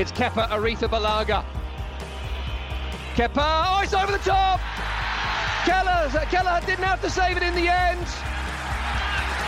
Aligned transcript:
It's 0.00 0.12
Kepa 0.12 0.48
Aretha 0.48 0.88
Balaga. 0.88 1.44
Kepa, 3.16 3.36
oh, 3.36 3.80
it's 3.82 3.92
over 3.92 4.10
the 4.10 4.24
top. 4.24 4.58
Keller, 5.66 6.08
Keller 6.30 6.58
didn't 6.64 6.86
have 6.86 7.02
to 7.02 7.10
save 7.10 7.36
it 7.36 7.42
in 7.42 7.54
the 7.54 7.68
end. 7.68 8.06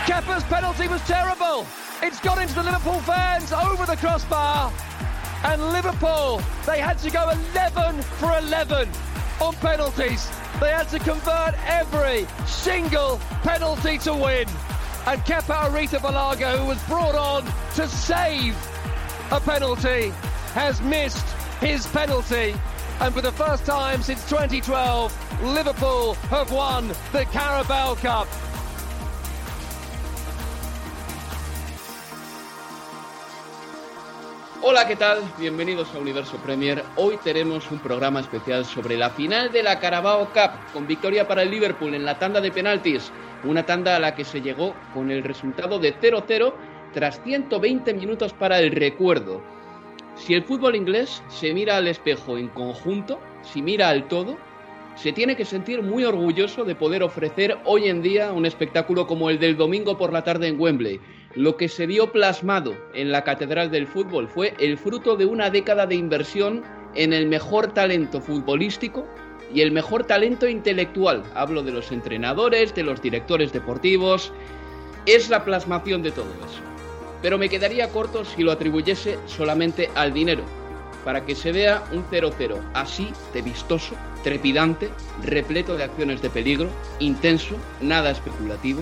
Kepa's 0.05 0.43
penalty 0.43 0.87
was 0.87 1.01
terrible. 1.07 1.65
It's 2.03 2.19
got 2.19 2.39
into 2.39 2.53
the 2.53 2.61
Liverpool 2.61 2.99
fans 2.99 3.51
over 3.51 3.87
the 3.87 3.97
crossbar. 3.97 4.71
And 5.43 5.59
Liverpool, 5.71 6.39
they 6.67 6.79
had 6.79 6.99
to 6.99 7.09
go 7.09 7.31
11 7.55 8.03
for 8.03 8.37
11 8.37 8.87
on 9.41 9.55
penalties. 9.55 10.29
They 10.59 10.69
had 10.69 10.87
to 10.89 10.99
convert 10.99 11.55
every 11.65 12.27
single 12.45 13.17
penalty 13.41 13.97
to 14.05 14.13
win. 14.13 14.47
And 15.07 15.19
Kepa 15.25 15.67
Aretha 15.67 15.97
Balaga, 15.97 16.59
who 16.59 16.67
was 16.67 16.83
brought 16.83 17.15
on 17.15 17.43
to 17.73 17.87
save 17.87 18.55
a 19.31 19.39
penalty, 19.39 20.13
has 20.53 20.81
missed 20.81 21.25
his 21.59 21.85
penalty. 21.87 22.53
And 22.99 23.13
for 23.13 23.21
the 23.21 23.31
first 23.31 23.65
time 23.65 24.03
since 24.03 24.23
2012, 24.29 25.11
Liverpool 25.43 26.13
have 26.29 26.51
won 26.51 26.89
the 27.11 27.25
Carabao 27.31 27.95
Cup. 27.95 28.27
Hola, 34.61 34.87
¿qué 34.87 34.95
tal? 34.95 35.19
Bienvenidos 35.37 35.93
a 35.93 35.97
Universo 35.97 36.37
Premier. 36.37 36.85
Hoy 36.95 37.17
tenemos 37.21 37.69
un 37.69 37.79
programa 37.79 38.21
especial 38.21 38.63
sobre 38.63 38.95
la 38.95 39.09
final 39.09 39.51
de 39.51 39.61
la 39.61 39.79
Carabao 39.79 40.29
Cup, 40.29 40.51
con 40.71 40.87
victoria 40.87 41.27
para 41.27 41.41
el 41.41 41.51
Liverpool 41.51 41.93
en 41.95 42.05
la 42.05 42.17
tanda 42.17 42.39
de 42.39 42.51
penaltis. 42.51 43.11
Una 43.43 43.65
tanda 43.65 43.97
a 43.97 43.99
la 43.99 44.15
que 44.15 44.23
se 44.23 44.39
llegó 44.39 44.73
con 44.93 45.11
el 45.11 45.23
resultado 45.23 45.79
de 45.79 45.93
0-0 45.99 46.53
tras 46.93 47.21
120 47.23 47.93
minutos 47.95 48.31
para 48.31 48.59
el 48.59 48.71
recuerdo. 48.71 49.41
Si 50.25 50.33
el 50.33 50.43
fútbol 50.43 50.77
inglés 50.77 51.21
se 51.27 51.53
mira 51.53 51.75
al 51.75 51.85
espejo 51.85 52.37
en 52.37 52.47
conjunto, 52.47 53.19
si 53.41 53.61
mira 53.61 53.89
al 53.89 54.07
todo, 54.07 54.37
se 54.95 55.11
tiene 55.11 55.35
que 55.35 55.43
sentir 55.43 55.81
muy 55.81 56.05
orgulloso 56.05 56.63
de 56.63 56.75
poder 56.75 57.03
ofrecer 57.03 57.57
hoy 57.65 57.89
en 57.89 58.01
día 58.01 58.31
un 58.31 58.45
espectáculo 58.45 59.05
como 59.05 59.29
el 59.29 59.37
del 59.37 59.57
domingo 59.57 59.97
por 59.97 60.13
la 60.13 60.23
tarde 60.23 60.47
en 60.47 60.57
Wembley. 60.57 61.01
Lo 61.35 61.57
que 61.57 61.67
se 61.67 61.87
vio 61.87 62.13
plasmado 62.13 62.73
en 62.93 63.11
la 63.11 63.25
Catedral 63.25 63.69
del 63.69 63.85
Fútbol 63.85 64.29
fue 64.29 64.53
el 64.59 64.77
fruto 64.77 65.17
de 65.17 65.25
una 65.25 65.49
década 65.49 65.87
de 65.87 65.95
inversión 65.95 66.63
en 66.95 67.11
el 67.11 67.27
mejor 67.27 67.73
talento 67.73 68.21
futbolístico 68.21 69.05
y 69.53 69.59
el 69.59 69.73
mejor 69.73 70.05
talento 70.05 70.47
intelectual. 70.47 71.23
Hablo 71.35 71.63
de 71.63 71.73
los 71.73 71.91
entrenadores, 71.91 72.73
de 72.73 72.83
los 72.83 73.01
directores 73.01 73.51
deportivos. 73.51 74.31
Es 75.05 75.29
la 75.29 75.43
plasmación 75.43 76.01
de 76.01 76.11
todo 76.11 76.31
eso. 76.45 76.72
Pero 77.23 77.39
me 77.39 77.49
quedaría 77.49 77.89
corto 77.89 78.25
si 78.25 78.43
lo 78.43 78.51
atribuyese 78.51 79.17
solamente 79.25 79.89
al 79.95 80.13
dinero, 80.13 80.43
para 81.05 81.25
que 81.25 81.35
se 81.35 81.53
vea 81.53 81.83
un 81.93 82.05
0-0 82.05 82.59
así 82.73 83.11
de 83.33 83.41
vistoso, 83.41 83.95
trepidante, 84.23 84.89
repleto 85.23 85.77
de 85.77 85.85
acciones 85.85 86.21
de 86.21 86.29
peligro, 86.29 86.69
intenso, 86.99 87.55
nada 87.81 88.11
especulativo. 88.11 88.81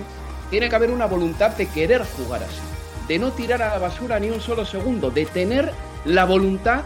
Tiene 0.49 0.69
que 0.69 0.75
haber 0.75 0.89
una 0.89 1.05
voluntad 1.05 1.51
de 1.51 1.67
querer 1.67 2.03
jugar 2.03 2.41
así, 2.43 2.61
de 3.07 3.19
no 3.19 3.31
tirar 3.31 3.61
a 3.61 3.69
la 3.69 3.79
basura 3.79 4.19
ni 4.19 4.31
un 4.31 4.41
solo 4.41 4.65
segundo, 4.65 5.11
de 5.11 5.27
tener 5.27 5.71
la 6.03 6.25
voluntad 6.25 6.81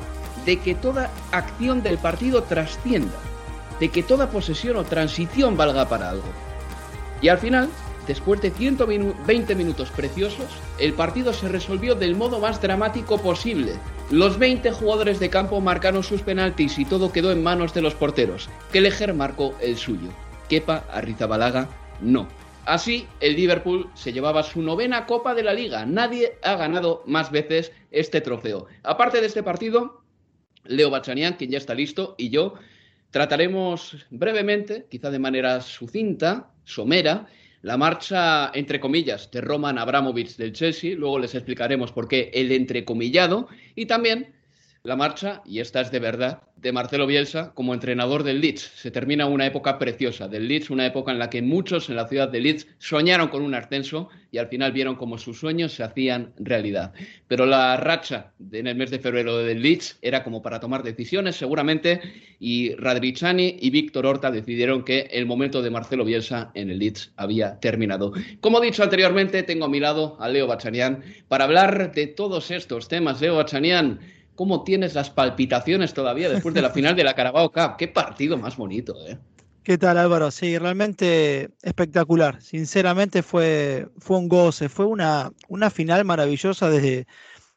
de 0.46 0.60
que 0.60 0.76
toda 0.76 1.10
acción 1.32 1.82
del 1.82 1.98
partido 1.98 2.44
trascienda, 2.44 3.18
de 3.80 3.90
que 3.90 4.04
toda 4.04 4.30
posesión 4.30 4.76
o 4.76 4.84
transición 4.84 5.56
valga 5.56 5.88
para 5.88 6.10
algo. 6.10 6.28
Y 7.22 7.30
al 7.30 7.38
final, 7.38 7.70
después 8.08 8.42
de 8.42 8.52
120 8.52 9.56
minutos 9.56 9.90
preciosos, 9.92 10.48
el 10.80 10.94
partido 10.94 11.34
se 11.34 11.50
resolvió 11.50 11.96
del 11.96 12.16
modo 12.16 12.40
más 12.40 12.62
dramático 12.62 13.18
posible. 13.18 13.74
Los 14.12 14.38
20 14.38 14.72
jugadores 14.72 15.20
de 15.20 15.30
campo 15.30 15.62
marcaron 15.62 16.04
sus 16.04 16.22
penaltis 16.22 16.78
y 16.78 16.86
todo 16.86 17.12
quedó 17.12 17.32
en 17.32 17.44
manos 17.44 17.74
de 17.74 17.82
los 17.82 17.96
porteros. 17.96 18.50
Kelleher 18.72 19.14
marcó 19.14 19.56
el 19.62 19.78
suyo. 19.78 20.10
Kepa 20.50 20.86
Arrizabalaga 20.92 21.70
no. 22.02 22.28
Así, 22.66 23.08
el 23.20 23.36
Liverpool 23.36 23.90
se 23.94 24.12
llevaba 24.12 24.42
su 24.42 24.62
novena 24.62 25.06
Copa 25.06 25.36
de 25.36 25.44
la 25.44 25.54
Liga. 25.54 25.86
Nadie 25.86 26.38
ha 26.42 26.56
ganado 26.56 27.04
más 27.06 27.32
veces 27.32 27.72
este 27.92 28.22
trofeo. 28.22 28.66
Aparte 28.84 29.22
de 29.22 29.28
este 29.28 29.44
partido, 29.44 30.02
Leo 30.64 30.90
Bachanian, 30.90 31.36
quien 31.36 31.52
ya 31.52 31.60
está 31.60 31.76
listo, 31.76 32.16
y 32.18 32.30
yo 32.30 32.56
trataremos 33.12 34.06
brevemente, 34.10 34.88
quizá 34.90 35.12
de 35.12 35.20
manera 35.20 35.62
sucinta, 35.62 36.50
somera, 36.64 37.28
la 37.66 37.78
marcha, 37.78 38.52
entre 38.54 38.80
comillas, 38.80 39.32
de 39.32 39.42
Roman 39.42 39.80
Abramovich 39.80 40.38
del 40.38 40.54
Chelsea, 40.54 40.96
luego 40.96 41.18
les 41.18 41.34
explicaremos 41.34 41.92
por 41.92 42.08
qué 42.08 42.30
el 42.32 42.52
entrecomillado, 42.52 43.48
y 43.74 43.88
también 43.88 44.36
la 44.86 44.96
marcha, 44.96 45.42
y 45.46 45.60
esta 45.60 45.82
es 45.82 45.92
de 45.92 46.00
verdad, 46.00 46.42
de 46.58 46.72
Marcelo 46.72 47.06
Bielsa 47.06 47.52
como 47.54 47.74
entrenador 47.74 48.24
del 48.24 48.40
Leeds. 48.40 48.72
Se 48.76 48.92
termina 48.92 49.26
una 49.26 49.46
época 49.46 49.78
preciosa 49.78 50.28
del 50.28 50.48
Leeds, 50.48 50.70
una 50.70 50.86
época 50.86 51.12
en 51.12 51.20
la 51.20 51.30
que 51.30 51.42
muchos 51.42 51.90
en 51.90 51.96
la 51.96 52.08
ciudad 52.08 52.30
de 52.30 52.40
Leeds 52.40 52.68
soñaron 52.78 53.28
con 53.28 53.44
un 53.44 53.54
ascenso 53.54 54.10
y 54.32 54.38
al 54.38 54.48
final 54.48 54.72
vieron 54.72 54.96
cómo 54.96 55.18
sus 55.18 55.40
sueños 55.40 55.74
se 55.74 55.84
hacían 55.84 56.34
realidad. 56.38 56.94
Pero 57.28 57.46
la 57.46 57.78
racha 57.78 58.32
en 58.52 58.68
el 58.68 58.76
mes 58.76 58.92
de 58.92 59.00
febrero 59.00 59.38
del 59.38 59.62
Leeds 59.62 59.98
era 60.02 60.24
como 60.24 60.42
para 60.42 60.60
tomar 60.60 60.84
decisiones 60.84 61.36
seguramente 61.36 62.02
y 62.40 62.76
Radrichani 62.76 63.58
y 63.60 63.70
Víctor 63.70 64.06
Horta 64.06 64.32
decidieron 64.32 64.84
que 64.84 65.08
el 65.12 65.26
momento 65.26 65.62
de 65.62 65.70
Marcelo 65.72 66.06
Bielsa 66.06 66.52
en 66.54 66.70
el 66.70 66.80
Leeds 66.80 67.12
había 67.16 67.60
terminado. 67.60 68.14
Como 68.40 68.62
he 68.62 68.66
dicho 68.66 68.84
anteriormente, 68.84 69.44
tengo 69.44 69.66
a 69.66 69.70
mi 69.70 69.80
lado 69.80 70.18
a 70.20 70.30
Leo 70.30 70.48
Bachanian 70.48 71.04
para 71.28 71.44
hablar 71.44 71.92
de 71.94 72.08
todos 72.08 72.52
estos 72.52 72.88
temas. 72.88 73.22
Leo 73.22 73.36
Bachanian, 73.36 74.00
cómo 74.36 74.64
tienes 74.64 74.94
las 74.94 75.10
palpitaciones 75.10 75.94
todavía 75.94 76.30
después 76.30 76.54
de 76.54 76.62
la 76.62 76.70
final 76.70 76.96
de 76.96 77.04
la 77.04 77.16
Carabao 77.16 77.52
Cup. 77.52 77.78
Qué 77.78 77.88
partido 77.88 78.38
más 78.38 78.58
bonito, 78.58 78.96
¿eh? 79.08 79.18
¿Qué 79.64 79.80
tal 79.80 79.98
Álvaro? 79.98 80.30
Sí, 80.30 80.58
realmente 80.60 81.50
espectacular. 81.64 82.40
Sinceramente 82.40 83.24
fue, 83.24 83.88
fue 83.98 84.18
un 84.18 84.30
goce, 84.30 84.70
fue 84.70 84.86
una, 84.86 85.32
una 85.48 85.72
final 85.72 86.06
maravillosa 86.06 86.70
desde, 86.70 87.08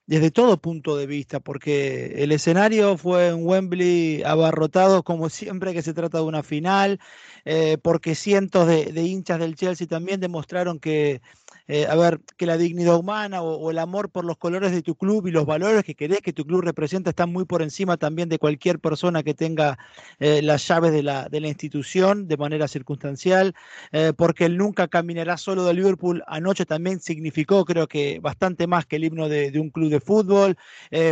desde 0.07 0.31
todo 0.31 0.57
punto 0.57 0.97
de 0.97 1.07
vista, 1.07 1.39
porque 1.39 2.15
el 2.17 2.33
escenario 2.33 2.97
fue 2.97 3.29
en 3.29 3.47
Wembley 3.47 4.23
abarrotado 4.23 5.03
como 5.03 5.29
siempre 5.29 5.75
que 5.75 5.83
se 5.83 5.93
trata 5.93 6.17
de 6.17 6.25
una 6.25 6.43
final, 6.43 6.99
eh, 7.45 7.77
porque 7.83 8.15
cientos 8.15 8.67
de, 8.67 8.87
de 8.87 9.03
hinchas 9.03 9.39
del 9.39 9.55
Chelsea 9.55 9.87
también 9.87 10.19
demostraron 10.19 10.79
que 10.79 11.21
eh, 11.69 11.87
a 11.87 11.95
ver, 11.97 12.21
que 12.37 12.47
la 12.47 12.57
dignidad 12.57 12.97
humana 12.97 13.43
o, 13.43 13.71
el 13.71 13.79
amor 13.79 14.11
por 14.11 14.25
los 14.25 14.39
colores 14.39 14.73
de 14.73 14.83
tu 14.83 14.95
club 14.97 15.27
y 15.27 15.31
los 15.31 15.47
valores 15.47 15.85
que 15.85 15.95
querés 15.95 16.21
que 16.21 16.33
tu 16.33 16.45
club 16.45 16.63
representa 16.63 17.11
están 17.11 17.31
muy 17.31 17.45
por 17.45 17.63
encima 17.63 17.99
también 17.99 18.29
de 18.29 18.39
cualquier 18.39 18.81
persona 18.81 19.23
que 19.23 19.35
tenga 19.35 19.79
eh, 20.19 20.41
las 20.43 20.67
llaves 20.67 20.93
de 20.93 21.03
la, 21.03 21.29
de 21.29 21.41
la, 21.41 21.49
institución 21.49 22.27
de 22.27 22.37
manera 22.37 22.69
circunstancial, 22.69 23.55
eh, 23.93 24.13
porque 24.17 24.47
él 24.47 24.57
nunca 24.57 24.89
caminará 24.89 25.37
solo 25.37 25.65
de 25.65 25.75
Liverpool. 25.75 26.23
Anoche 26.27 26.65
también 26.67 27.01
significó, 27.01 27.65
creo 27.65 27.87
que 27.87 28.19
bastante 28.21 28.67
más 28.67 28.87
que 28.87 28.97
el 28.97 29.05
himno 29.05 29.29
de, 29.29 29.51
de 29.51 29.61
un 29.61 29.71
club 29.71 29.91
de 29.91 30.01
fútbol. 30.01 30.57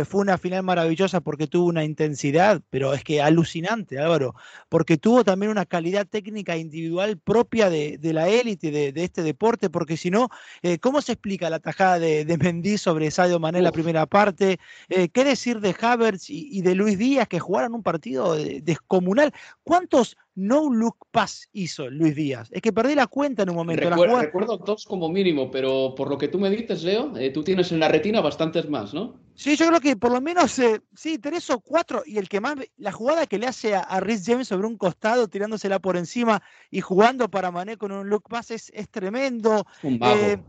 fue 0.05 0.21
una 0.21 0.37
final 0.37 0.63
maravillosa 0.63 1.21
porque 1.21 1.47
tuvo 1.47 1.67
una 1.67 1.83
intensidad, 1.83 2.61
pero 2.69 2.93
es 2.93 3.03
que 3.03 3.21
alucinante, 3.21 3.99
Álvaro, 3.99 4.35
porque 4.69 4.97
tuvo 4.97 5.23
también 5.23 5.51
una 5.51 5.65
calidad 5.65 6.07
técnica 6.07 6.57
individual 6.57 7.17
propia 7.17 7.69
de, 7.69 7.97
de 7.97 8.13
la 8.13 8.29
élite 8.29 8.71
de, 8.71 8.91
de, 8.91 9.03
este 9.03 9.23
deporte, 9.23 9.69
porque 9.69 9.97
si 9.97 10.09
no, 10.09 10.29
eh, 10.61 10.79
¿cómo 10.79 11.01
se 11.01 11.13
explica 11.13 11.49
la 11.49 11.59
tajada 11.59 11.99
de, 11.99 12.25
de 12.25 12.37
Mendy 12.37 12.77
sobre 12.77 13.11
Sadio 13.11 13.39
Mané 13.39 13.59
en 13.59 13.63
la 13.63 13.71
primera 13.71 14.05
parte? 14.05 14.59
Eh, 14.89 15.09
¿Qué 15.09 15.23
decir 15.23 15.59
de 15.59 15.75
Havertz 15.79 16.29
y, 16.29 16.49
y, 16.51 16.61
de 16.61 16.75
Luis 16.75 16.97
Díaz 16.97 17.27
que 17.27 17.39
jugaron 17.39 17.75
un 17.75 17.83
partido 17.83 18.35
descomunal? 18.35 19.33
¿Cuántos 19.63 20.17
no 20.37 20.69
look 20.69 21.07
pass 21.09 21.49
hizo 21.51 21.89
Luis 21.89 22.15
Díaz? 22.15 22.49
Es 22.51 22.61
que 22.61 22.71
perdí 22.71 22.93
la 22.93 23.07
cuenta 23.07 23.41
en 23.41 23.49
un 23.49 23.55
momento. 23.55 23.89
Recuerdo, 23.89 24.13
jugada... 24.13 24.25
recuerdo 24.25 24.57
dos 24.57 24.85
como 24.85 25.09
mínimo, 25.09 25.49
pero 25.49 25.95
por 25.95 26.09
lo 26.09 26.17
que 26.17 26.27
tú 26.27 26.37
me 26.37 26.51
dices, 26.51 26.83
Leo, 26.83 27.17
eh, 27.17 27.31
tú 27.31 27.43
tienes 27.43 27.71
en 27.71 27.79
la 27.79 27.87
retina 27.87 28.21
bastantes 28.21 28.69
más, 28.69 28.93
¿no? 28.93 29.19
Sí, 29.33 29.55
yo 29.55 29.67
creo 29.67 29.79
que 29.79 29.95
por 29.95 30.11
lo 30.11 30.21
menos, 30.21 30.57
eh, 30.59 30.81
sí, 30.95 31.17
tres 31.17 31.49
o 31.49 31.59
cuatro. 31.59 32.03
Y 32.05 32.19
el 32.19 32.29
que 32.29 32.39
más, 32.39 32.55
la 32.77 32.91
jugada 32.91 33.25
que 33.25 33.39
le 33.39 33.47
hace 33.47 33.73
a, 33.73 33.79
a 33.79 33.99
Rhys 33.99 34.23
James 34.25 34.47
sobre 34.47 34.67
un 34.67 34.77
costado, 34.77 35.27
tirándosela 35.27 35.79
por 35.79 35.97
encima 35.97 36.43
y 36.69 36.81
jugando 36.81 37.29
para 37.29 37.49
Mané 37.49 37.77
con 37.77 37.91
un 37.91 38.07
look 38.07 38.29
pass 38.29 38.51
es, 38.51 38.71
es 38.75 38.89
tremendo. 38.89 39.65
Un 39.81 39.97
vago. 39.97 40.15
Eh, 40.15 40.43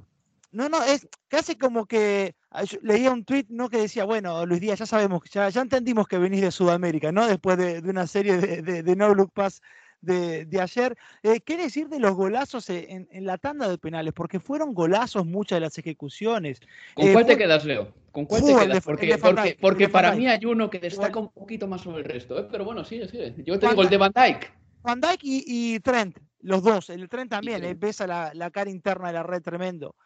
no, 0.52 0.68
no, 0.68 0.82
es 0.82 1.08
casi 1.28 1.56
como 1.56 1.86
que 1.86 2.34
leía 2.82 3.12
un 3.12 3.24
tweet 3.24 3.46
¿no? 3.48 3.68
que 3.68 3.78
decía, 3.78 4.04
bueno, 4.04 4.46
Luis 4.46 4.60
Díaz, 4.60 4.78
ya 4.78 4.86
sabemos, 4.86 5.22
ya, 5.30 5.48
ya 5.48 5.60
entendimos 5.60 6.08
que 6.08 6.18
venís 6.18 6.40
de 6.40 6.50
Sudamérica, 6.50 7.12
¿no? 7.12 7.26
Después 7.26 7.58
de, 7.58 7.82
de 7.82 7.90
una 7.90 8.06
serie 8.06 8.38
de, 8.38 8.62
de, 8.62 8.82
de, 8.82 8.96
no 8.96 9.14
look 9.14 9.32
pass 9.32 9.60
de, 10.00 10.46
de 10.46 10.60
ayer. 10.60 10.96
Eh, 11.22 11.40
¿Qué 11.40 11.56
decir 11.56 11.88
de 11.88 11.98
los 11.98 12.14
golazos 12.14 12.70
en, 12.70 13.08
en, 13.10 13.26
la 13.26 13.38
tanda 13.38 13.68
de 13.68 13.78
penales? 13.78 14.12
Porque 14.14 14.40
fueron 14.40 14.74
golazos 14.74 15.26
muchas 15.26 15.56
de 15.56 15.60
las 15.60 15.78
ejecuciones. 15.78 16.60
¿Con 16.94 17.08
eh, 17.08 17.12
cuál 17.12 17.24
fue... 17.24 17.34
te 17.34 17.38
quedas, 17.38 17.64
Leo? 17.64 17.92
¿Con 18.12 18.26
cuál 18.26 18.42
te 18.42 18.54
quedas? 18.54 18.84
Porque, 18.84 19.18
porque, 19.18 19.58
porque 19.60 19.88
para 19.88 20.12
mí 20.12 20.26
hay 20.26 20.44
uno 20.44 20.70
que 20.70 20.78
destaca 20.78 21.18
un 21.18 21.30
poquito 21.30 21.66
más 21.66 21.82
sobre 21.82 22.02
el 22.02 22.04
resto, 22.04 22.38
¿eh? 22.38 22.48
pero 22.50 22.64
bueno, 22.64 22.84
sí, 22.84 23.00
sí. 23.10 23.18
Yo 23.44 23.58
te 23.58 23.66
Van 23.66 23.74
digo 23.74 23.82
el 23.82 23.90
de 23.90 23.96
Van 23.96 24.12
Dyke. 24.14 24.52
Van 24.82 25.00
Dyke 25.00 25.22
y, 25.22 25.44
y, 25.74 25.80
Trent, 25.80 26.18
los 26.40 26.62
dos. 26.62 26.90
El 26.90 27.08
Trent 27.08 27.30
también, 27.30 27.64
eh, 27.64 27.74
pesa 27.74 28.06
la, 28.06 28.32
la, 28.34 28.50
cara 28.50 28.70
interna 28.70 29.08
de 29.08 29.14
la 29.14 29.22
red 29.22 29.42
tremendo. 29.42 29.96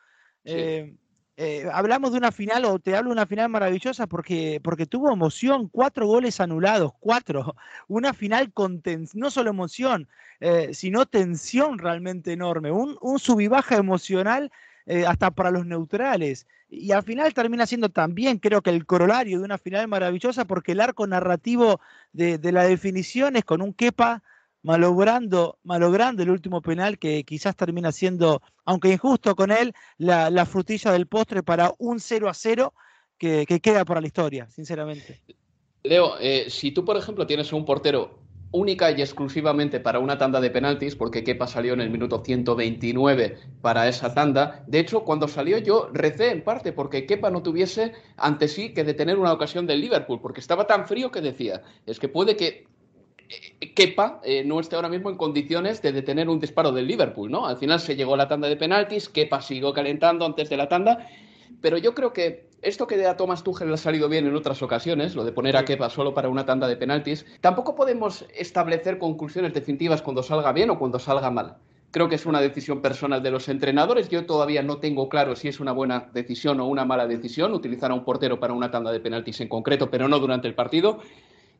Sí. 0.45 0.99
Eh, 1.37 1.67
hablamos 1.73 2.13
de 2.13 2.19
una 2.19 2.31
final, 2.31 2.65
o 2.67 2.79
te 2.79 2.95
hablo 2.95 3.09
de 3.11 3.15
una 3.15 3.27
final 3.27 3.49
maravillosa 3.49 4.07
porque, 4.07 4.61
porque 4.63 4.87
tuvo 4.87 5.11
emoción, 5.11 5.69
cuatro 5.69 6.07
goles 6.07 6.41
anulados, 6.41 6.93
cuatro. 7.01 7.57
Una 7.89 8.13
final 8.13 8.53
con 8.53 8.83
no 9.15 9.31
solo 9.31 9.51
emoción, 9.51 10.09
eh, 10.41 10.75
sino 10.75 11.07
tensión 11.07 11.79
realmente 11.79 12.33
enorme. 12.33 12.71
Un, 12.71 12.99
un 13.01 13.19
sub 13.19 13.41
y 13.41 13.49
baja 13.49 13.77
emocional 13.77 14.53
eh, 14.87 15.07
hasta 15.07 15.31
para 15.31 15.51
los 15.51 15.65
neutrales. 15.65 16.47
Y 16.69 16.93
al 16.93 17.03
final 17.03 17.33
termina 17.35 17.67
siendo 17.67 17.89
también, 17.89 18.39
creo 18.39 18.63
que 18.63 18.71
el 18.71 18.85
corolario 18.87 19.39
de 19.39 19.45
una 19.45 19.59
final 19.59 19.89
maravillosa 19.89 20.45
porque 20.47 20.73
el 20.73 20.81
arco 20.81 21.07
narrativo 21.07 21.81
de, 22.13 22.39
de 22.39 22.53
la 22.53 22.65
definición 22.65 23.37
es 23.37 23.45
con 23.45 23.63
un 23.63 23.73
quepa 23.75 24.23
malogrando, 24.63 25.59
malogrando 25.65 26.23
el 26.23 26.31
último 26.31 26.63
penal 26.63 26.99
que 26.99 27.25
quizás 27.25 27.57
termina 27.57 27.93
siendo, 27.93 28.43
aunque 28.65 28.93
injusto 28.93 29.35
con 29.35 29.51
él, 29.51 29.73
la, 29.99 30.31
la 30.31 30.47
frutilla 30.47 30.93
del 30.93 31.07
postre 31.07 31.43
para 31.43 31.73
un 31.79 32.01
0 32.01 32.29
a 32.29 32.35
0 32.35 32.75
que, 33.19 33.47
que 33.47 33.61
queda 33.61 33.85
para 33.85 34.01
la 34.01 34.07
historia, 34.07 34.49
sinceramente. 34.51 35.21
Leo, 35.85 36.17
eh, 36.21 36.47
si 36.49 36.71
tú, 36.71 36.85
por 36.85 36.97
ejemplo, 36.97 37.27
tienes 37.27 37.53
un 37.53 37.65
portero 37.65 38.23
única 38.53 38.91
y 38.91 39.01
exclusivamente 39.01 39.81
para 39.81 39.99
una 39.99 40.19
tanda 40.19 40.41
de 40.41 40.51
penaltis, 40.51 40.95
porque 40.95 41.25
Kepa 41.25 41.47
salió 41.47 41.73
en 41.73 41.81
el 41.81 41.91
minuto 41.91 42.23
129 42.25 43.39
para 43.63 43.89
esa 43.89 44.15
tanda. 44.15 44.63
De 44.67 44.79
hecho, 44.79 45.05
cuando 45.05 45.27
salió 45.27 45.59
yo 45.59 45.89
recé 45.93 46.31
en 46.31 46.45
parte 46.45 46.73
porque 46.73 47.07
Kepa 47.07 47.31
no 47.31 47.43
tuviese 47.43 47.93
ante 48.17 48.49
sí 48.49 48.75
que 48.75 48.85
detener 48.85 49.19
una 49.19 49.33
ocasión 49.33 49.67
del 49.67 49.81
Liverpool, 49.81 50.21
porque 50.21 50.41
estaba 50.41 50.67
tan 50.67 50.87
frío 50.87 51.11
que 51.11 51.23
decía, 51.23 51.63
es 51.87 51.99
que 51.99 52.09
puede 52.09 52.37
que 52.37 52.67
Kepa 53.75 54.21
eh, 54.25 54.45
no 54.45 54.61
esté 54.61 54.77
ahora 54.77 54.89
mismo 54.89 55.11
en 55.11 55.17
condiciones 55.17 55.81
de 55.83 55.93
detener 55.93 56.29
un 56.29 56.41
disparo 56.41 56.73
del 56.73 56.87
Liverpool, 56.87 57.31
¿no? 57.31 57.47
Al 57.47 57.57
final 57.57 57.81
se 57.81 57.97
llegó 57.97 58.17
la 58.17 58.29
tanda 58.29 58.49
de 58.49 58.57
penaltis, 58.57 59.09
Kepa 59.09 59.41
siguió 59.41 59.73
calentando 59.73 60.27
antes 60.27 60.51
de 60.51 60.57
la 60.57 60.69
tanda, 60.69 61.09
pero 61.61 61.79
yo 61.79 61.95
creo 61.95 62.13
que 62.13 62.47
esto 62.63 62.87
que 62.87 63.05
a 63.07 63.17
Thomas 63.17 63.43
Tuchel 63.43 63.69
le 63.69 63.75
ha 63.75 63.77
salido 63.77 64.09
bien 64.09 64.27
en 64.27 64.37
otras 64.37 64.63
ocasiones, 64.63 65.15
lo 65.15 65.25
de 65.25 65.33
poner 65.33 65.57
a 65.57 65.65
Kepa 65.65 65.91
solo 65.91 66.15
para 66.15 66.29
una 66.29 66.47
tanda 66.47 66.69
de 66.69 66.77
penaltis, 66.77 67.27
tampoco 67.41 67.75
podemos 67.75 68.25
establecer 68.37 68.99
conclusiones 68.99 69.53
definitivas 69.53 70.03
cuando 70.03 70.23
salga 70.23 70.53
bien 70.53 70.71
o 70.71 70.79
cuando 70.79 70.99
salga 70.99 71.31
mal. 71.31 71.57
Creo 71.91 72.09
que 72.09 72.15
es 72.15 72.25
una 72.25 72.41
decisión 72.41 72.81
personal 72.81 73.23
de 73.23 73.31
los 73.31 73.49
entrenadores. 73.51 74.09
Yo 74.09 74.25
todavía 74.25 74.63
no 74.63 74.79
tengo 74.79 75.11
claro 75.11 75.37
si 75.37 75.49
es 75.49 75.61
una 75.61 75.73
buena 75.73 76.09
decisión 76.15 76.59
o 76.61 76.67
una 76.67 76.87
mala 76.87 77.07
decisión 77.07 77.53
utilizar 77.53 77.91
a 77.91 77.95
un 77.95 78.05
portero 78.05 78.41
para 78.41 78.55
una 78.55 78.71
tanda 78.71 78.91
de 78.93 79.01
penaltis 79.01 79.43
en 79.43 79.49
concreto, 79.49 79.91
pero 79.91 80.09
no 80.09 80.19
durante 80.19 80.49
el 80.49 80.55
partido. 80.55 81.01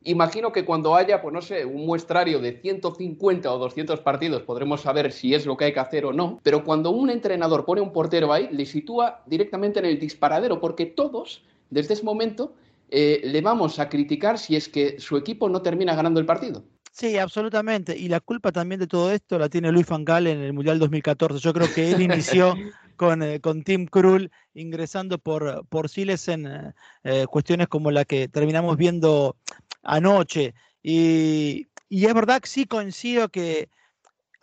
Imagino 0.05 0.51
que 0.51 0.65
cuando 0.65 0.95
haya, 0.95 1.21
pues 1.21 1.33
no 1.33 1.41
sé, 1.41 1.65
un 1.65 1.85
muestrario 1.85 2.39
de 2.39 2.59
150 2.59 3.51
o 3.51 3.57
200 3.57 3.99
partidos 4.01 4.41
podremos 4.41 4.81
saber 4.81 5.11
si 5.11 5.33
es 5.33 5.45
lo 5.45 5.55
que 5.55 5.65
hay 5.65 5.73
que 5.73 5.79
hacer 5.79 6.05
o 6.05 6.13
no, 6.13 6.39
pero 6.43 6.63
cuando 6.63 6.89
un 6.91 7.09
entrenador 7.09 7.65
pone 7.65 7.81
un 7.81 7.93
portero 7.93 8.33
ahí, 8.33 8.49
le 8.51 8.65
sitúa 8.65 9.21
directamente 9.25 9.79
en 9.79 9.85
el 9.85 9.99
disparadero, 9.99 10.59
porque 10.59 10.85
todos, 10.85 11.43
desde 11.69 11.93
ese 11.93 12.03
momento, 12.03 12.53
eh, 12.89 13.21
le 13.23 13.41
vamos 13.41 13.79
a 13.79 13.89
criticar 13.89 14.37
si 14.37 14.55
es 14.55 14.69
que 14.69 14.99
su 14.99 15.17
equipo 15.17 15.49
no 15.49 15.61
termina 15.61 15.95
ganando 15.95 16.19
el 16.19 16.25
partido. 16.25 16.63
Sí, 16.93 17.17
absolutamente. 17.17 17.97
Y 17.97 18.07
la 18.07 18.19
culpa 18.19 18.51
también 18.51 18.79
de 18.79 18.85
todo 18.85 19.11
esto 19.11 19.39
la 19.39 19.49
tiene 19.49 19.71
Luis 19.71 19.87
Van 19.87 20.05
Gaal 20.05 20.27
en 20.27 20.39
el 20.41 20.53
Mundial 20.53 20.77
2014. 20.77 21.39
Yo 21.39 21.51
creo 21.51 21.67
que 21.73 21.91
él 21.91 22.01
inició 22.03 22.53
con, 22.95 23.23
eh, 23.23 23.39
con 23.39 23.63
Tim 23.63 23.87
Krul 23.87 24.31
ingresando 24.53 25.17
por, 25.17 25.65
por 25.69 25.89
Siles 25.89 26.27
en 26.27 26.45
eh, 26.45 26.73
eh, 27.03 27.25
cuestiones 27.27 27.67
como 27.67 27.89
la 27.89 28.05
que 28.05 28.27
terminamos 28.27 28.77
viendo 28.77 29.35
anoche. 29.83 30.53
Y, 30.81 31.67
y, 31.89 32.05
es 32.05 32.13
verdad 32.13 32.41
que 32.41 32.49
sí 32.49 32.65
coincido 32.65 33.29
que 33.29 33.69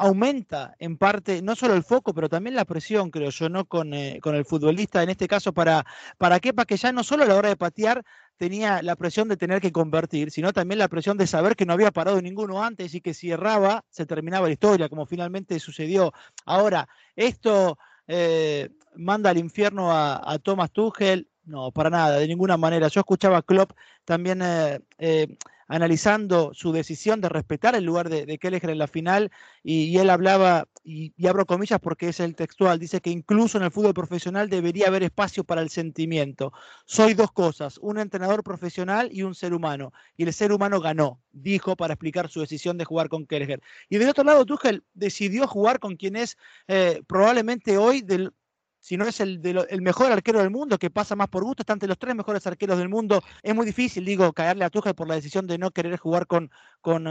aumenta 0.00 0.74
en 0.78 0.96
parte 0.96 1.42
no 1.42 1.54
solo 1.54 1.74
el 1.74 1.84
foco, 1.84 2.14
pero 2.14 2.28
también 2.28 2.56
la 2.56 2.64
presión, 2.64 3.10
creo 3.10 3.30
yo, 3.30 3.48
¿no? 3.50 3.66
Con, 3.66 3.92
eh, 3.92 4.18
con 4.22 4.34
el 4.34 4.46
futbolista, 4.46 5.02
en 5.02 5.10
este 5.10 5.28
caso 5.28 5.52
para, 5.52 5.84
para 6.16 6.40
Kepa, 6.40 6.64
que 6.64 6.78
ya 6.78 6.90
no 6.92 7.04
solo 7.04 7.24
a 7.24 7.26
la 7.26 7.36
hora 7.36 7.50
de 7.50 7.56
patear 7.56 8.02
tenía 8.38 8.80
la 8.80 8.96
presión 8.96 9.28
de 9.28 9.36
tener 9.36 9.60
que 9.60 9.72
convertir, 9.72 10.30
sino 10.30 10.54
también 10.54 10.78
la 10.78 10.88
presión 10.88 11.18
de 11.18 11.26
saber 11.26 11.54
que 11.54 11.66
no 11.66 11.74
había 11.74 11.90
parado 11.90 12.22
ninguno 12.22 12.64
antes 12.64 12.94
y 12.94 13.02
que 13.02 13.12
si 13.12 13.30
erraba 13.30 13.84
se 13.90 14.06
terminaba 14.06 14.46
la 14.46 14.54
historia, 14.54 14.88
como 14.88 15.04
finalmente 15.04 15.60
sucedió. 15.60 16.14
Ahora, 16.46 16.88
esto 17.14 17.76
eh, 18.06 18.70
manda 18.96 19.28
al 19.28 19.36
infierno 19.36 19.92
a, 19.92 20.32
a 20.32 20.38
Thomas 20.38 20.72
Tuchel, 20.72 21.28
no, 21.50 21.72
para 21.72 21.90
nada, 21.90 22.18
de 22.18 22.28
ninguna 22.28 22.56
manera. 22.56 22.88
Yo 22.88 23.00
escuchaba 23.00 23.38
a 23.38 23.42
Klopp 23.42 23.72
también 24.04 24.40
eh, 24.40 24.80
eh, 24.98 25.36
analizando 25.66 26.52
su 26.54 26.72
decisión 26.72 27.20
de 27.20 27.28
respetar 27.28 27.74
el 27.74 27.84
lugar 27.84 28.08
de, 28.08 28.24
de 28.24 28.38
Kelleher 28.38 28.70
en 28.70 28.78
la 28.78 28.86
final 28.86 29.32
y, 29.64 29.98
él 29.98 30.10
hablaba, 30.10 30.68
y, 30.84 31.12
y, 31.16 31.26
abro 31.26 31.46
comillas 31.46 31.80
porque 31.80 32.08
es 32.08 32.20
el 32.20 32.36
textual, 32.36 32.78
dice 32.78 33.00
que 33.00 33.10
incluso 33.10 33.58
en 33.58 33.64
el 33.64 33.72
fútbol 33.72 33.94
profesional 33.94 34.48
debería 34.48 34.86
haber 34.86 35.02
espacio 35.02 35.42
para 35.42 35.60
el 35.60 35.70
sentimiento. 35.70 36.52
Soy 36.86 37.14
dos 37.14 37.32
cosas, 37.32 37.78
un 37.78 37.98
entrenador 37.98 38.44
profesional 38.44 39.10
y 39.12 39.22
un 39.22 39.34
ser 39.34 39.52
humano. 39.52 39.92
Y 40.16 40.22
el 40.22 40.32
ser 40.32 40.52
humano 40.52 40.80
ganó, 40.80 41.20
dijo 41.32 41.76
para 41.76 41.94
explicar 41.94 42.28
su 42.28 42.40
decisión 42.40 42.78
de 42.78 42.84
jugar 42.84 43.08
con 43.08 43.26
Kelleher. 43.26 43.60
Y 43.88 43.98
del 43.98 44.10
otro 44.10 44.22
lado, 44.22 44.46
Tuchel 44.46 44.84
decidió 44.94 45.48
jugar 45.48 45.80
con 45.80 45.96
quien 45.96 46.14
es 46.14 46.36
eh, 46.68 47.02
probablemente 47.08 47.76
hoy 47.76 48.02
del 48.02 48.32
si 48.80 48.96
no 48.96 49.06
es 49.06 49.20
el, 49.20 49.40
de 49.42 49.52
lo, 49.52 49.68
el 49.68 49.82
mejor 49.82 50.10
arquero 50.10 50.40
del 50.40 50.50
mundo, 50.50 50.78
que 50.78 50.90
pasa 50.90 51.14
más 51.14 51.28
por 51.28 51.44
gusto, 51.44 51.62
está 51.62 51.74
entre 51.74 51.88
los 51.88 51.98
tres 51.98 52.14
mejores 52.14 52.46
arqueros 52.46 52.78
del 52.78 52.88
mundo. 52.88 53.22
Es 53.42 53.54
muy 53.54 53.66
difícil, 53.66 54.04
digo, 54.04 54.32
caerle 54.32 54.64
a 54.64 54.70
Tuchel 54.70 54.94
por 54.94 55.06
la 55.06 55.14
decisión 55.14 55.46
de 55.46 55.58
no 55.58 55.70
querer 55.70 55.98
jugar 55.98 56.26
con, 56.26 56.50
con, 56.80 57.06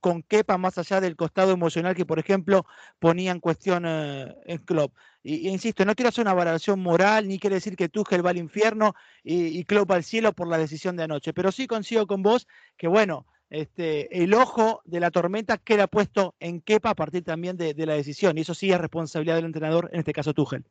con 0.00 0.22
Kepa, 0.22 0.58
más 0.58 0.76
allá 0.76 1.00
del 1.00 1.16
costado 1.16 1.50
emocional 1.50 1.94
que, 1.94 2.04
por 2.04 2.18
ejemplo, 2.18 2.66
ponía 2.98 3.32
en 3.32 3.40
cuestión 3.40 3.86
uh, 3.86 4.34
en 4.44 4.58
Klopp. 4.58 4.94
Y, 5.22 5.48
y, 5.48 5.48
insisto, 5.48 5.86
no 5.86 5.94
quiero 5.94 6.10
hacer 6.10 6.22
una 6.22 6.34
valoración 6.34 6.80
moral, 6.80 7.26
ni 7.26 7.38
quiere 7.38 7.56
decir 7.56 7.74
que 7.74 7.88
Tuchel 7.88 8.24
va 8.24 8.30
al 8.30 8.36
infierno 8.36 8.94
y, 9.22 9.58
y 9.58 9.64
Klopp 9.64 9.90
al 9.92 10.04
cielo 10.04 10.34
por 10.34 10.46
la 10.46 10.58
decisión 10.58 10.94
de 10.94 11.04
anoche, 11.04 11.32
pero 11.32 11.50
sí 11.50 11.66
consigo 11.66 12.06
con 12.06 12.22
vos 12.22 12.46
que, 12.76 12.86
bueno, 12.86 13.26
este, 13.48 14.22
el 14.22 14.34
ojo 14.34 14.82
de 14.84 15.00
la 15.00 15.10
tormenta 15.10 15.56
queda 15.56 15.86
puesto 15.86 16.34
en 16.40 16.60
Kepa 16.60 16.90
a 16.90 16.94
partir 16.94 17.24
también 17.24 17.56
de, 17.56 17.72
de 17.72 17.86
la 17.86 17.94
decisión, 17.94 18.36
y 18.36 18.42
eso 18.42 18.52
sí 18.52 18.70
es 18.70 18.78
responsabilidad 18.78 19.36
del 19.36 19.46
entrenador, 19.46 19.88
en 19.92 20.00
este 20.00 20.12
caso 20.12 20.34
Tuchel. 20.34 20.64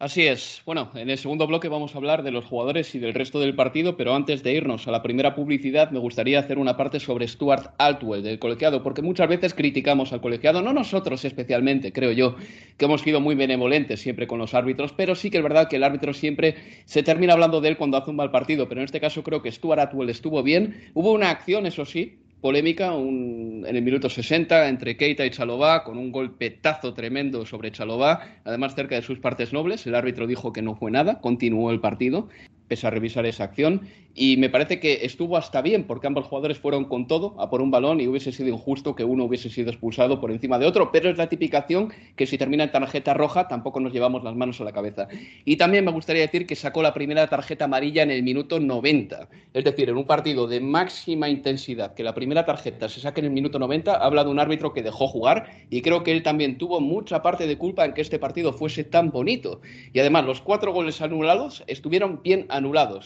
Así 0.00 0.24
es. 0.28 0.62
Bueno, 0.64 0.92
en 0.94 1.10
el 1.10 1.18
segundo 1.18 1.48
bloque 1.48 1.66
vamos 1.66 1.92
a 1.92 1.98
hablar 1.98 2.22
de 2.22 2.30
los 2.30 2.44
jugadores 2.44 2.94
y 2.94 3.00
del 3.00 3.14
resto 3.14 3.40
del 3.40 3.56
partido, 3.56 3.96
pero 3.96 4.14
antes 4.14 4.44
de 4.44 4.52
irnos 4.52 4.86
a 4.86 4.92
la 4.92 5.02
primera 5.02 5.34
publicidad 5.34 5.90
me 5.90 5.98
gustaría 5.98 6.38
hacer 6.38 6.56
una 6.58 6.76
parte 6.76 7.00
sobre 7.00 7.26
Stuart 7.26 7.74
Altwell 7.78 8.22
del 8.22 8.38
colegiado, 8.38 8.84
porque 8.84 9.02
muchas 9.02 9.28
veces 9.28 9.54
criticamos 9.54 10.12
al 10.12 10.20
colegiado, 10.20 10.62
no 10.62 10.72
nosotros 10.72 11.24
especialmente, 11.24 11.92
creo 11.92 12.12
yo, 12.12 12.36
que 12.76 12.84
hemos 12.84 13.00
sido 13.00 13.20
muy 13.20 13.34
benevolentes 13.34 14.00
siempre 14.00 14.28
con 14.28 14.38
los 14.38 14.54
árbitros, 14.54 14.92
pero 14.92 15.16
sí 15.16 15.30
que 15.30 15.38
es 15.38 15.42
verdad 15.42 15.68
que 15.68 15.76
el 15.76 15.82
árbitro 15.82 16.14
siempre 16.14 16.54
se 16.84 17.02
termina 17.02 17.32
hablando 17.32 17.60
de 17.60 17.70
él 17.70 17.76
cuando 17.76 17.96
hace 17.96 18.10
un 18.10 18.16
mal 18.16 18.30
partido, 18.30 18.68
pero 18.68 18.80
en 18.80 18.84
este 18.84 19.00
caso 19.00 19.24
creo 19.24 19.42
que 19.42 19.50
Stuart 19.50 19.80
Altwell 19.80 20.10
estuvo 20.10 20.44
bien. 20.44 20.92
Hubo 20.94 21.10
una 21.10 21.30
acción, 21.30 21.66
eso 21.66 21.84
sí, 21.84 22.18
polémica 22.40 22.94
en 22.94 23.64
el 23.66 23.82
minuto 23.82 24.08
60 24.08 24.68
entre 24.68 24.96
Keita 24.96 25.26
y 25.26 25.30
Chalobá, 25.30 25.84
con 25.84 25.98
un 25.98 26.12
golpetazo 26.12 26.94
tremendo 26.94 27.44
sobre 27.46 27.72
Chalobá, 27.72 28.40
además 28.44 28.74
cerca 28.74 28.94
de 28.94 29.02
sus 29.02 29.18
partes 29.18 29.52
nobles. 29.52 29.86
El 29.86 29.94
árbitro 29.94 30.26
dijo 30.26 30.52
que 30.52 30.62
no 30.62 30.74
fue 30.76 30.90
nada, 30.90 31.20
continuó 31.20 31.70
el 31.70 31.80
partido 31.80 32.28
pese 32.68 32.86
a 32.86 32.90
revisar 32.90 33.26
esa 33.26 33.44
acción. 33.44 33.88
Y 34.14 34.36
me 34.36 34.50
parece 34.50 34.80
que 34.80 35.06
estuvo 35.06 35.36
hasta 35.36 35.62
bien, 35.62 35.84
porque 35.84 36.06
ambos 36.06 36.26
jugadores 36.26 36.58
fueron 36.58 36.84
con 36.84 37.06
todo 37.06 37.40
a 37.40 37.50
por 37.50 37.62
un 37.62 37.70
balón 37.70 38.00
y 38.00 38.08
hubiese 38.08 38.32
sido 38.32 38.48
injusto 38.48 38.94
que 38.94 39.04
uno 39.04 39.24
hubiese 39.24 39.48
sido 39.48 39.70
expulsado 39.70 40.20
por 40.20 40.30
encima 40.30 40.58
de 40.58 40.66
otro. 40.66 40.90
Pero 40.90 41.08
es 41.08 41.16
la 41.16 41.28
tipicación 41.28 41.92
que 42.16 42.26
si 42.26 42.36
termina 42.36 42.64
en 42.64 42.72
tarjeta 42.72 43.14
roja 43.14 43.46
tampoco 43.46 43.80
nos 43.80 43.92
llevamos 43.92 44.24
las 44.24 44.34
manos 44.34 44.60
a 44.60 44.64
la 44.64 44.72
cabeza. 44.72 45.08
Y 45.44 45.56
también 45.56 45.84
me 45.84 45.92
gustaría 45.92 46.22
decir 46.22 46.46
que 46.46 46.56
sacó 46.56 46.82
la 46.82 46.94
primera 46.94 47.28
tarjeta 47.28 47.66
amarilla 47.66 48.02
en 48.02 48.10
el 48.10 48.22
minuto 48.22 48.58
90. 48.58 49.28
Es 49.54 49.64
decir, 49.64 49.88
en 49.88 49.96
un 49.96 50.06
partido 50.06 50.46
de 50.48 50.60
máxima 50.60 51.28
intensidad, 51.28 51.94
que 51.94 52.02
la 52.02 52.14
primera 52.14 52.44
tarjeta 52.44 52.88
se 52.88 53.00
saque 53.00 53.20
en 53.20 53.26
el 53.26 53.32
minuto 53.32 53.58
90, 53.58 53.94
habla 53.94 54.24
de 54.24 54.30
un 54.30 54.40
árbitro 54.40 54.72
que 54.72 54.82
dejó 54.82 55.06
jugar 55.06 55.48
y 55.70 55.80
creo 55.82 56.02
que 56.02 56.12
él 56.12 56.22
también 56.22 56.58
tuvo 56.58 56.80
mucha 56.80 57.22
parte 57.22 57.46
de 57.46 57.56
culpa 57.56 57.84
en 57.84 57.94
que 57.94 58.00
este 58.00 58.18
partido 58.18 58.52
fuese 58.52 58.84
tan 58.84 59.10
bonito. 59.10 59.60
Y 59.92 60.00
además, 60.00 60.24
los 60.24 60.40
cuatro 60.40 60.72
goles 60.72 61.00
anulados 61.00 61.62
estuvieron 61.66 62.20
bien 62.22 62.46
anulados. 62.48 62.57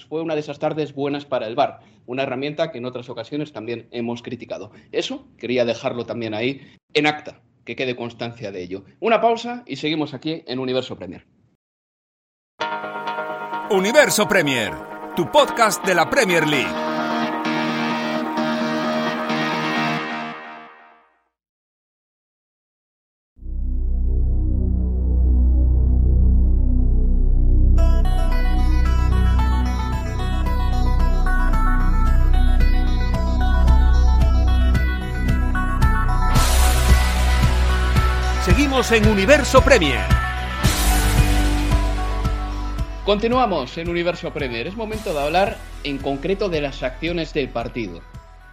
Fue 0.08 0.22
una 0.22 0.34
de 0.34 0.40
esas 0.40 0.58
tardes 0.58 0.94
buenas 0.94 1.24
para 1.24 1.46
el 1.46 1.54
VAR, 1.54 1.80
una 2.06 2.22
herramienta 2.22 2.70
que 2.70 2.78
en 2.78 2.86
otras 2.86 3.08
ocasiones 3.08 3.52
también 3.52 3.88
hemos 3.90 4.22
criticado. 4.22 4.72
Eso 4.90 5.26
quería 5.38 5.64
dejarlo 5.64 6.04
también 6.04 6.34
ahí 6.34 6.60
en 6.94 7.06
acta, 7.06 7.42
que 7.64 7.76
quede 7.76 7.96
constancia 7.96 8.50
de 8.50 8.62
ello. 8.62 8.84
Una 9.00 9.20
pausa 9.20 9.62
y 9.66 9.76
seguimos 9.76 10.14
aquí 10.14 10.42
en 10.46 10.58
Universo 10.58 10.96
Premier. 10.96 11.26
Universo 13.70 14.28
Premier, 14.28 14.72
tu 15.16 15.30
podcast 15.30 15.84
de 15.86 15.94
la 15.94 16.10
Premier 16.10 16.46
League. 16.46 16.81
En 38.90 39.06
Universo 39.06 39.62
Premier. 39.62 40.00
Continuamos 43.04 43.78
en 43.78 43.88
Universo 43.88 44.32
Premier. 44.32 44.66
Es 44.66 44.74
momento 44.74 45.14
de 45.14 45.20
hablar 45.20 45.56
en 45.84 45.98
concreto 45.98 46.48
de 46.48 46.62
las 46.62 46.82
acciones 46.82 47.32
del 47.32 47.48
partido. 47.48 48.00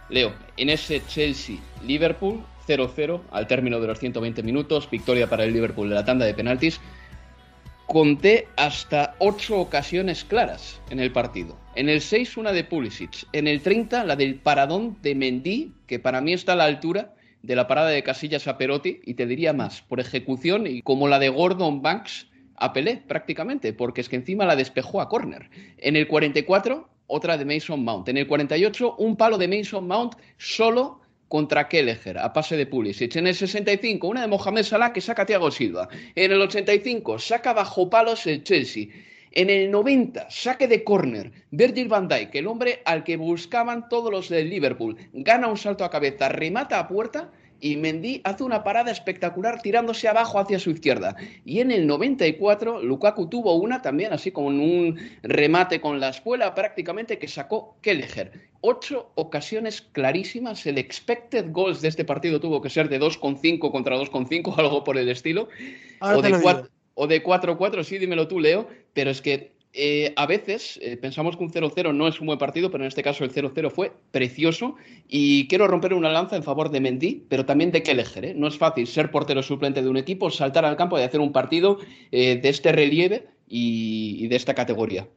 Leo, 0.08 0.32
en 0.56 0.70
ese 0.70 1.04
Chelsea-Liverpool 1.04 2.44
0-0 2.68 3.22
al 3.32 3.48
término 3.48 3.80
de 3.80 3.88
los 3.88 3.98
120 3.98 4.44
minutos, 4.44 4.88
victoria 4.88 5.28
para 5.28 5.42
el 5.42 5.52
Liverpool 5.52 5.88
de 5.88 5.96
la 5.96 6.04
tanda 6.04 6.26
de 6.26 6.34
penaltis, 6.34 6.80
conté 7.86 8.46
hasta 8.56 9.16
8 9.18 9.58
ocasiones 9.58 10.22
claras 10.22 10.80
en 10.90 11.00
el 11.00 11.10
partido. 11.10 11.58
En 11.74 11.88
el 11.88 12.00
6 12.00 12.36
una 12.36 12.52
de 12.52 12.62
Pulisic, 12.62 13.26
en 13.32 13.48
el 13.48 13.62
30 13.62 14.04
la 14.04 14.14
del 14.14 14.36
paradón 14.36 14.96
de 15.02 15.16
Mendy, 15.16 15.72
que 15.88 15.98
para 15.98 16.20
mí 16.20 16.32
está 16.32 16.52
a 16.52 16.56
la 16.56 16.64
altura 16.66 17.14
de 17.42 17.56
la 17.56 17.66
parada 17.66 17.88
de 17.88 18.02
Casillas 18.02 18.48
a 18.48 18.58
Perotti 18.58 19.00
y 19.04 19.14
te 19.14 19.26
diría 19.26 19.52
más, 19.52 19.82
por 19.82 20.00
ejecución 20.00 20.66
y 20.66 20.82
como 20.82 21.08
la 21.08 21.18
de 21.18 21.28
Gordon 21.28 21.82
Banks 21.82 22.26
a 22.56 22.72
Pelé 22.72 23.02
prácticamente, 23.06 23.72
porque 23.72 24.02
es 24.02 24.08
que 24.08 24.16
encima 24.16 24.44
la 24.44 24.56
despejó 24.56 25.00
a 25.00 25.08
córner. 25.08 25.50
En 25.78 25.96
el 25.96 26.06
44, 26.06 26.88
otra 27.06 27.36
de 27.38 27.44
Mason 27.44 27.82
Mount. 27.82 28.08
En 28.08 28.18
el 28.18 28.26
48, 28.26 28.96
un 28.98 29.16
palo 29.16 29.38
de 29.38 29.48
Mason 29.48 29.86
Mount 29.86 30.14
solo 30.36 31.00
contra 31.28 31.68
Kelleher, 31.68 32.18
a 32.18 32.32
pase 32.32 32.56
de 32.56 32.66
Pulisic. 32.66 33.16
En 33.16 33.26
el 33.26 33.34
65, 33.34 34.06
una 34.08 34.22
de 34.22 34.26
Mohamed 34.26 34.64
Salah 34.64 34.92
que 34.92 35.00
saca 35.00 35.22
a 35.22 35.26
Thiago 35.26 35.50
Silva. 35.50 35.88
En 36.14 36.32
el 36.32 36.40
85, 36.40 37.18
saca 37.18 37.52
bajo 37.52 37.88
palos 37.88 38.26
el 38.26 38.42
Chelsea. 38.42 38.88
En 39.32 39.48
el 39.48 39.70
90, 39.70 40.28
saque 40.28 40.66
de 40.66 40.82
córner, 40.82 41.30
Virgil 41.52 41.86
van 41.88 42.08
Dijk, 42.08 42.34
el 42.34 42.48
hombre 42.48 42.82
al 42.84 43.04
que 43.04 43.16
buscaban 43.16 43.88
todos 43.88 44.10
los 44.10 44.28
del 44.28 44.50
Liverpool, 44.50 44.96
gana 45.12 45.46
un 45.46 45.56
salto 45.56 45.84
a 45.84 45.90
cabeza, 45.90 46.28
remata 46.28 46.80
a 46.80 46.88
puerta 46.88 47.30
y 47.60 47.76
Mendy 47.76 48.22
hace 48.24 48.42
una 48.42 48.64
parada 48.64 48.90
espectacular 48.90 49.62
tirándose 49.62 50.08
abajo 50.08 50.40
hacia 50.40 50.58
su 50.58 50.70
izquierda. 50.70 51.14
Y 51.44 51.60
en 51.60 51.70
el 51.70 51.86
94, 51.86 52.82
Lukaku 52.82 53.28
tuvo 53.28 53.54
una 53.54 53.82
también, 53.82 54.12
así 54.12 54.32
con 54.32 54.58
un 54.58 54.98
remate 55.22 55.80
con 55.80 56.00
la 56.00 56.08
espuela 56.08 56.54
prácticamente 56.54 57.18
que 57.18 57.28
sacó 57.28 57.76
Kelleher. 57.82 58.32
Ocho 58.62 59.10
ocasiones 59.14 59.82
clarísimas. 59.82 60.66
El 60.66 60.78
expected 60.78 61.52
goals 61.52 61.82
de 61.82 61.88
este 61.88 62.04
partido 62.04 62.40
tuvo 62.40 62.60
que 62.60 62.70
ser 62.70 62.88
de 62.88 63.00
2,5 63.00 63.70
contra 63.70 63.96
2,5, 63.96 64.54
algo 64.58 64.82
por 64.82 64.98
el 64.98 65.08
estilo. 65.08 65.48
o 66.00 66.22
de 66.22 66.40
4 66.40 66.79
o 67.00 67.06
de 67.06 67.24
4-4, 67.24 67.82
sí, 67.82 67.96
dímelo 67.96 68.28
tú, 68.28 68.40
Leo, 68.40 68.68
pero 68.92 69.10
es 69.10 69.22
que 69.22 69.52
eh, 69.72 70.12
a 70.16 70.26
veces 70.26 70.78
eh, 70.82 70.98
pensamos 70.98 71.34
que 71.34 71.42
un 71.42 71.50
0-0 71.50 71.94
no 71.94 72.06
es 72.06 72.20
un 72.20 72.26
buen 72.26 72.38
partido, 72.38 72.70
pero 72.70 72.84
en 72.84 72.88
este 72.88 73.02
caso 73.02 73.24
el 73.24 73.32
0-0 73.32 73.70
fue 73.70 73.90
precioso 74.10 74.74
y 75.08 75.48
quiero 75.48 75.66
romper 75.66 75.94
una 75.94 76.10
lanza 76.10 76.36
en 76.36 76.42
favor 76.42 76.70
de 76.70 76.80
Mendy, 76.80 77.24
pero 77.30 77.46
también 77.46 77.72
de 77.72 77.82
Kelleher. 77.82 78.24
¿eh? 78.26 78.34
No 78.34 78.48
es 78.48 78.58
fácil 78.58 78.86
ser 78.86 79.10
portero 79.10 79.42
suplente 79.42 79.80
de 79.80 79.88
un 79.88 79.96
equipo, 79.96 80.30
saltar 80.30 80.66
al 80.66 80.76
campo 80.76 80.98
y 80.98 81.02
hacer 81.02 81.20
un 81.20 81.32
partido 81.32 81.78
de 82.10 82.40
este 82.42 82.70
relieve 82.70 83.28
y 83.48 84.28
de 84.28 84.36
esta 84.36 84.52
categoría. 84.52 85.08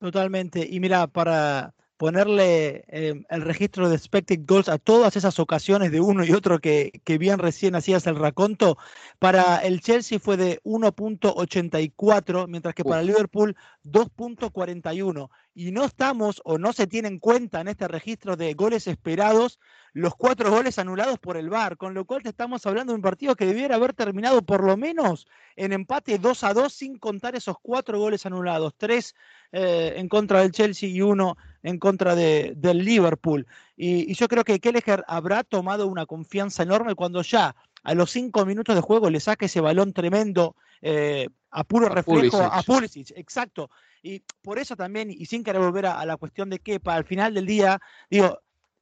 Totalmente. 0.00 0.66
Y 0.68 0.80
mira, 0.80 1.06
para, 1.06 1.72
ponerle 2.00 2.86
em, 2.88 3.26
el 3.28 3.42
registro 3.42 3.90
de 3.90 3.94
expected 3.94 4.40
goals 4.46 4.70
a 4.70 4.78
todas 4.78 5.16
esas 5.16 5.38
ocasiones 5.38 5.92
de 5.92 6.00
uno 6.00 6.24
y 6.24 6.32
otro 6.32 6.58
que, 6.58 7.02
que 7.04 7.18
bien 7.18 7.38
recién 7.38 7.74
hacías 7.74 8.06
el 8.06 8.16
raconto. 8.16 8.78
Para 9.18 9.58
el 9.58 9.82
Chelsea 9.82 10.18
fue 10.18 10.38
de 10.38 10.62
1.84, 10.64 12.48
mientras 12.48 12.74
que 12.74 12.84
para 12.84 13.02
Liverpool 13.02 13.54
2.41. 13.84 15.30
Y 15.54 15.72
no 15.72 15.84
estamos 15.84 16.40
o 16.44 16.58
no 16.58 16.72
se 16.72 16.86
tiene 16.86 17.08
en 17.08 17.18
cuenta 17.18 17.60
en 17.60 17.68
este 17.68 17.88
registro 17.88 18.36
de 18.36 18.54
goles 18.54 18.86
esperados 18.86 19.58
los 19.92 20.14
cuatro 20.14 20.50
goles 20.50 20.78
anulados 20.78 21.18
por 21.18 21.36
el 21.36 21.50
VAR, 21.50 21.76
con 21.76 21.94
lo 21.94 22.04
cual 22.04 22.22
te 22.22 22.28
estamos 22.28 22.64
hablando 22.66 22.92
de 22.92 22.96
un 22.96 23.02
partido 23.02 23.34
que 23.34 23.46
debiera 23.46 23.74
haber 23.74 23.92
terminado 23.92 24.42
por 24.42 24.62
lo 24.62 24.76
menos 24.76 25.26
en 25.56 25.72
empate 25.72 26.18
2 26.18 26.44
a 26.44 26.54
2 26.54 26.72
sin 26.72 26.98
contar 26.98 27.34
esos 27.34 27.56
cuatro 27.60 27.98
goles 27.98 28.24
anulados, 28.24 28.74
tres 28.76 29.14
eh, 29.52 29.94
en 29.96 30.08
contra 30.08 30.40
del 30.40 30.52
Chelsea 30.52 30.88
y 30.88 31.02
uno 31.02 31.36
en 31.62 31.78
contra 31.78 32.14
de, 32.14 32.52
del 32.56 32.84
Liverpool. 32.84 33.46
Y, 33.76 34.14
yo 34.14 34.28
creo 34.28 34.44
que 34.44 34.60
Kelleher 34.60 35.04
habrá 35.08 35.42
tomado 35.42 35.86
una 35.86 36.06
confianza 36.06 36.62
enorme 36.62 36.94
cuando 36.94 37.22
ya 37.22 37.56
a 37.82 37.94
los 37.94 38.10
cinco 38.10 38.44
minutos 38.46 38.74
de 38.74 38.82
juego 38.82 39.10
le 39.10 39.20
saque 39.20 39.46
ese 39.46 39.60
balón 39.60 39.92
tremendo 39.92 40.54
eh, 40.82 41.28
a 41.50 41.64
puro 41.64 41.88
reflejo 41.88 42.42
a 42.42 42.62
Pulisic, 42.62 43.12
exacto. 43.16 43.70
Y 44.02 44.20
por 44.42 44.58
eso 44.58 44.76
también, 44.76 45.10
y 45.10 45.26
sin 45.26 45.44
querer 45.44 45.60
volver 45.60 45.86
a, 45.86 46.00
a 46.00 46.06
la 46.06 46.16
cuestión 46.16 46.48
de 46.48 46.80
para 46.80 46.98
al 46.98 47.04
final 47.04 47.34
del 47.34 47.46
día, 47.46 47.80
digo, 48.08 48.40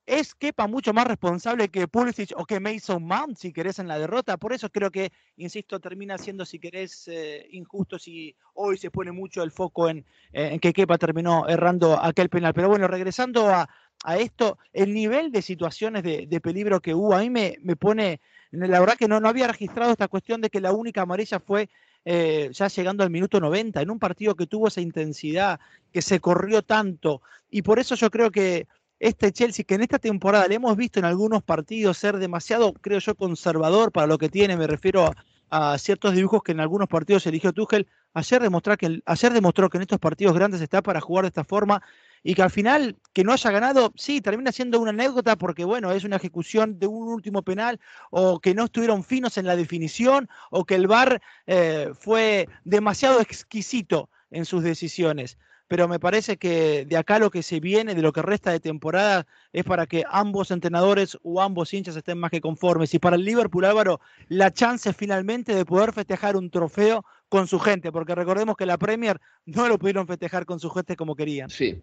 es 0.08 0.34
Kepa 0.34 0.66
mucho 0.66 0.94
más 0.94 1.06
responsable 1.06 1.68
que 1.68 1.87
Pulisic 1.87 2.32
o 2.34 2.46
que 2.46 2.60
Mason 2.60 3.04
Mount, 3.04 3.37
si 3.37 3.52
querés, 3.52 3.78
en 3.78 3.88
la 3.88 3.98
derrota. 3.98 4.38
Por 4.38 4.54
eso 4.54 4.70
creo 4.70 4.90
que, 4.90 5.12
insisto, 5.37 5.78
termina 5.80 6.16
siendo, 6.16 6.46
si 6.46 6.58
querés, 6.58 7.08
eh, 7.08 7.46
injusto 7.50 7.98
si 7.98 8.34
hoy 8.54 8.78
se 8.78 8.90
pone 8.90 9.12
mucho 9.12 9.42
el 9.42 9.50
foco 9.50 9.90
en, 9.90 10.06
eh, 10.32 10.58
que 10.60 10.72
Kepa 10.72 10.96
terminó 10.96 11.46
errando 11.46 12.02
aquel 12.02 12.30
penal. 12.30 12.54
Pero 12.54 12.70
bueno, 12.70 12.88
regresando 12.88 13.48
a, 13.48 13.68
esto, 14.16 14.58
el 14.72 14.94
nivel 14.94 15.30
de 15.30 15.42
situaciones 15.42 16.02
de, 16.02 16.40
peligro 16.40 16.80
que 16.80 16.94
hubo, 16.94 17.14
a 17.14 17.20
mí 17.20 17.28
me, 17.28 17.76
pone, 17.76 18.20
la 18.52 18.80
verdad 18.80 18.96
que 18.96 19.08
no, 19.08 19.20
no 19.20 19.28
había 19.28 19.48
registrado 19.48 19.92
esta 19.92 20.08
cuestión 20.08 20.40
de 20.40 20.48
que 20.48 20.60
la 20.60 20.72
única 20.72 21.02
amarilla 21.02 21.38
fue 21.38 21.68
eh, 22.05 22.50
ya 22.52 22.69
llegando 22.69 23.02
al 23.02 23.11
minuto 23.11 23.40
90, 23.40 23.83
en 23.83 23.90
un 23.90 23.99
partido 23.99 24.35
que 24.35 24.47
tuvo 24.47 24.69
esa 24.69 24.81
intensidad, 24.81 25.61
que 25.93 26.02
se 26.02 26.21
corrió 26.21 26.62
tanto. 26.62 27.23
Y 27.50 27.62
por 27.62 27.78
eso 27.78 27.95
yo 27.95 28.11
creo 28.11 28.31
que 28.31 28.67
este 28.99 29.33
Chelsea, 29.33 29.64
que 29.64 29.75
en 29.75 29.83
esta 29.83 29.99
temporada 29.99 30.49
le 30.49 30.57
hemos 30.57 30.76
visto 30.76 30.99
en 30.99 31.05
algunos 31.05 31.43
partidos 31.43 31.99
ser 31.99 32.19
demasiado, 32.19 32.73
creo 32.73 32.99
yo, 32.99 33.14
conservador 33.14 33.93
para 33.93 34.07
lo 34.07 34.19
que 34.19 34.28
tiene, 34.28 34.57
me 34.57 34.67
refiero 34.67 35.12
a, 35.50 35.78
ciertos 35.78 36.14
dibujos 36.14 36.43
que 36.43 36.52
en 36.52 36.61
algunos 36.61 36.88
partidos 36.88 37.26
eligió 37.26 37.52
Tuchel, 37.52 37.87
ayer, 38.12 38.43
demostrar 38.43 38.76
que, 38.76 39.00
ayer 39.07 39.33
demostró 39.33 39.71
que 39.71 39.78
en 39.78 39.83
estos 39.83 39.99
partidos 39.99 40.35
grandes 40.35 40.61
está 40.61 40.83
para 40.83 41.00
jugar 41.00 41.25
de 41.25 41.28
esta 41.28 41.45
forma 41.45 41.83
y 42.22 42.34
que 42.34 42.42
al 42.42 42.50
final 42.50 42.96
que 43.12 43.25
no 43.25 43.32
haya 43.32 43.50
ganado, 43.50 43.92
sí, 43.96 44.20
termina 44.20 44.52
siendo 44.52 44.80
una 44.80 44.90
anécdota 44.90 45.37
porque, 45.37 45.64
bueno, 45.64 45.92
es 45.92 46.04
una 46.04 46.16
ejecución 46.16 46.78
de 46.78 46.87
un 46.87 47.08
último 47.08 47.42
penal 47.42 47.80
o 48.10 48.40
que 48.40 48.54
no 48.54 48.64
estuvieron 48.64 49.04
finos 49.04 49.38
en 49.38 49.46
la 49.46 49.56
definición 49.56 50.28
o 50.50 50.64
que 50.64 50.75
el 50.75 50.87
VAR 50.87 51.20
eh, 51.46 51.90
fue 51.98 52.48
demasiado 52.64 53.20
exquisito 53.20 54.10
en 54.30 54.44
sus 54.44 54.62
decisiones 54.62 55.38
pero 55.68 55.87
me 55.87 56.00
parece 56.00 56.38
que 56.38 56.87
de 56.87 56.96
acá 56.96 57.18
lo 57.18 57.30
que 57.30 57.42
se 57.42 57.60
viene, 57.60 57.94
de 57.94 58.02
lo 58.02 58.12
que 58.12 58.22
resta 58.22 58.50
de 58.50 58.58
temporada, 58.58 59.26
es 59.52 59.64
para 59.64 59.87
que 59.87 60.02
ambos 60.10 60.50
entrenadores 60.50 61.18
o 61.22 61.42
ambos 61.42 61.72
hinchas 61.75 61.94
estén 61.94 62.18
más 62.18 62.30
que 62.30 62.40
conformes. 62.40 62.94
Y 62.94 62.98
para 62.98 63.16
el 63.16 63.25
Liverpool, 63.25 63.66
Álvaro, 63.66 64.00
la 64.28 64.50
chance 64.50 64.92
finalmente 64.94 65.54
de 65.54 65.66
poder 65.66 65.92
festejar 65.92 66.37
un 66.37 66.50
trofeo 66.50 67.04
con 67.28 67.47
su 67.47 67.58
gente, 67.58 67.92
porque 67.92 68.14
recordemos 68.14 68.56
que 68.56 68.66
la 68.66 68.78
Premier 68.78 69.18
no 69.47 69.68
lo 69.68 69.78
pudieron 69.78 70.06
festejar 70.06 70.47
con 70.47 70.61
su 70.61 70.70
gente 70.70 70.97
como 70.97 71.14
querían. 71.14 71.50
Sí. 71.50 71.82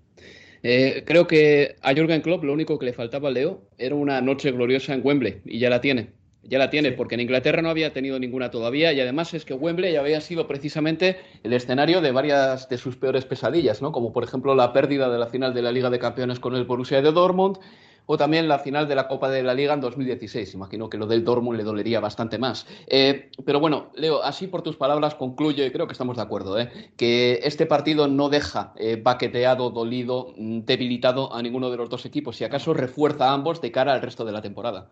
Eh, 0.64 1.04
creo 1.06 1.28
que 1.28 1.76
a 1.82 1.94
Jürgen 1.94 2.22
Klopp 2.22 2.44
lo 2.44 2.54
único 2.54 2.80
que 2.80 2.86
le 2.86 2.94
faltaba 2.94 3.30
a 3.30 3.32
Leo 3.32 3.62
era 3.78 3.96
una 3.96 4.22
noche 4.22 4.52
gloriosa 4.52 4.94
en 4.94 5.02
Wembley 5.04 5.42
y 5.46 5.60
ya 5.60 5.70
la 5.70 5.82
tiene 5.82 6.14
ya 6.48 6.60
la 6.60 6.70
tiene, 6.70 6.92
porque 6.92 7.16
en 7.16 7.22
Inglaterra 7.22 7.62
no 7.62 7.70
había 7.70 7.92
tenido 7.92 8.20
ninguna 8.20 8.52
todavía 8.52 8.94
y 8.94 9.02
además 9.02 9.34
es 9.34 9.46
que 9.46 9.54
Wembley 9.54 9.94
ya 9.94 10.02
había 10.02 10.22
sido 10.22 10.48
precisamente 10.48 11.18
el 11.44 11.54
escenario 11.54 12.02
de 12.02 12.12
varias 12.12 12.70
de 12.70 12.78
sus 12.78 12.96
peores 12.96 13.26
pesadillas, 13.26 13.82
¿no? 13.82 13.92
Como 13.92 14.14
por 14.14 14.24
ejemplo 14.24 14.54
la 14.54 14.72
pérdida 14.72 15.10
de 15.10 15.18
la 15.18 15.28
final 15.28 15.54
de 15.54 15.62
la 15.64 15.72
Liga 15.72 15.90
de 15.90 16.00
Campeones 16.00 16.40
con 16.40 16.56
el 16.56 16.66
Borussia 16.66 17.02
de 17.02 17.12
Dortmund 17.12 17.58
o 18.06 18.18
también 18.18 18.48
la 18.48 18.60
final 18.60 18.88
de 18.88 18.96
la 18.96 19.08
Copa 19.08 19.30
de 19.30 19.44
la 19.44 19.54
Liga 19.54 19.74
en 19.74 19.82
2016. 19.82 20.54
Imagino 20.54 20.90
que 20.90 20.98
lo 20.98 21.08
del 21.08 21.24
Dortmund 21.24 21.58
le 21.58 21.64
dolería 21.64 22.00
bastante 22.00 22.38
más. 22.38 22.68
Eh, 22.88 23.32
pero 23.46 23.60
bueno, 23.60 23.92
Leo, 23.96 24.24
así 24.24 24.48
por 24.48 24.62
tus 24.62 24.76
palabras 24.76 25.16
concluyo, 25.16 25.66
y 25.66 25.72
creo 25.72 25.88
que 25.88 25.94
estamos 25.94 26.18
de 26.18 26.24
acuerdo, 26.24 26.60
¿eh? 26.60 26.92
que 26.98 27.40
este 27.44 27.66
partido 27.66 28.08
no 28.08 28.30
deja 28.30 28.74
eh, 28.78 29.00
baqueteado, 29.02 29.70
dolido, 29.70 30.34
mm, 30.38 30.62
debilitado 30.62 31.34
a 31.34 31.42
ninguno 31.42 31.70
de 31.70 31.78
los 31.78 31.90
dos 31.90 32.06
equipos, 32.06 32.38
si 32.38 32.44
acaso 32.44 32.74
refuerza 32.74 33.30
a 33.30 33.34
ambos 33.34 33.62
de 33.62 33.72
cara 33.72 33.94
al 33.94 34.02
resto 34.02 34.26
de 34.26 34.32
la 34.32 34.42
temporada. 34.42 34.92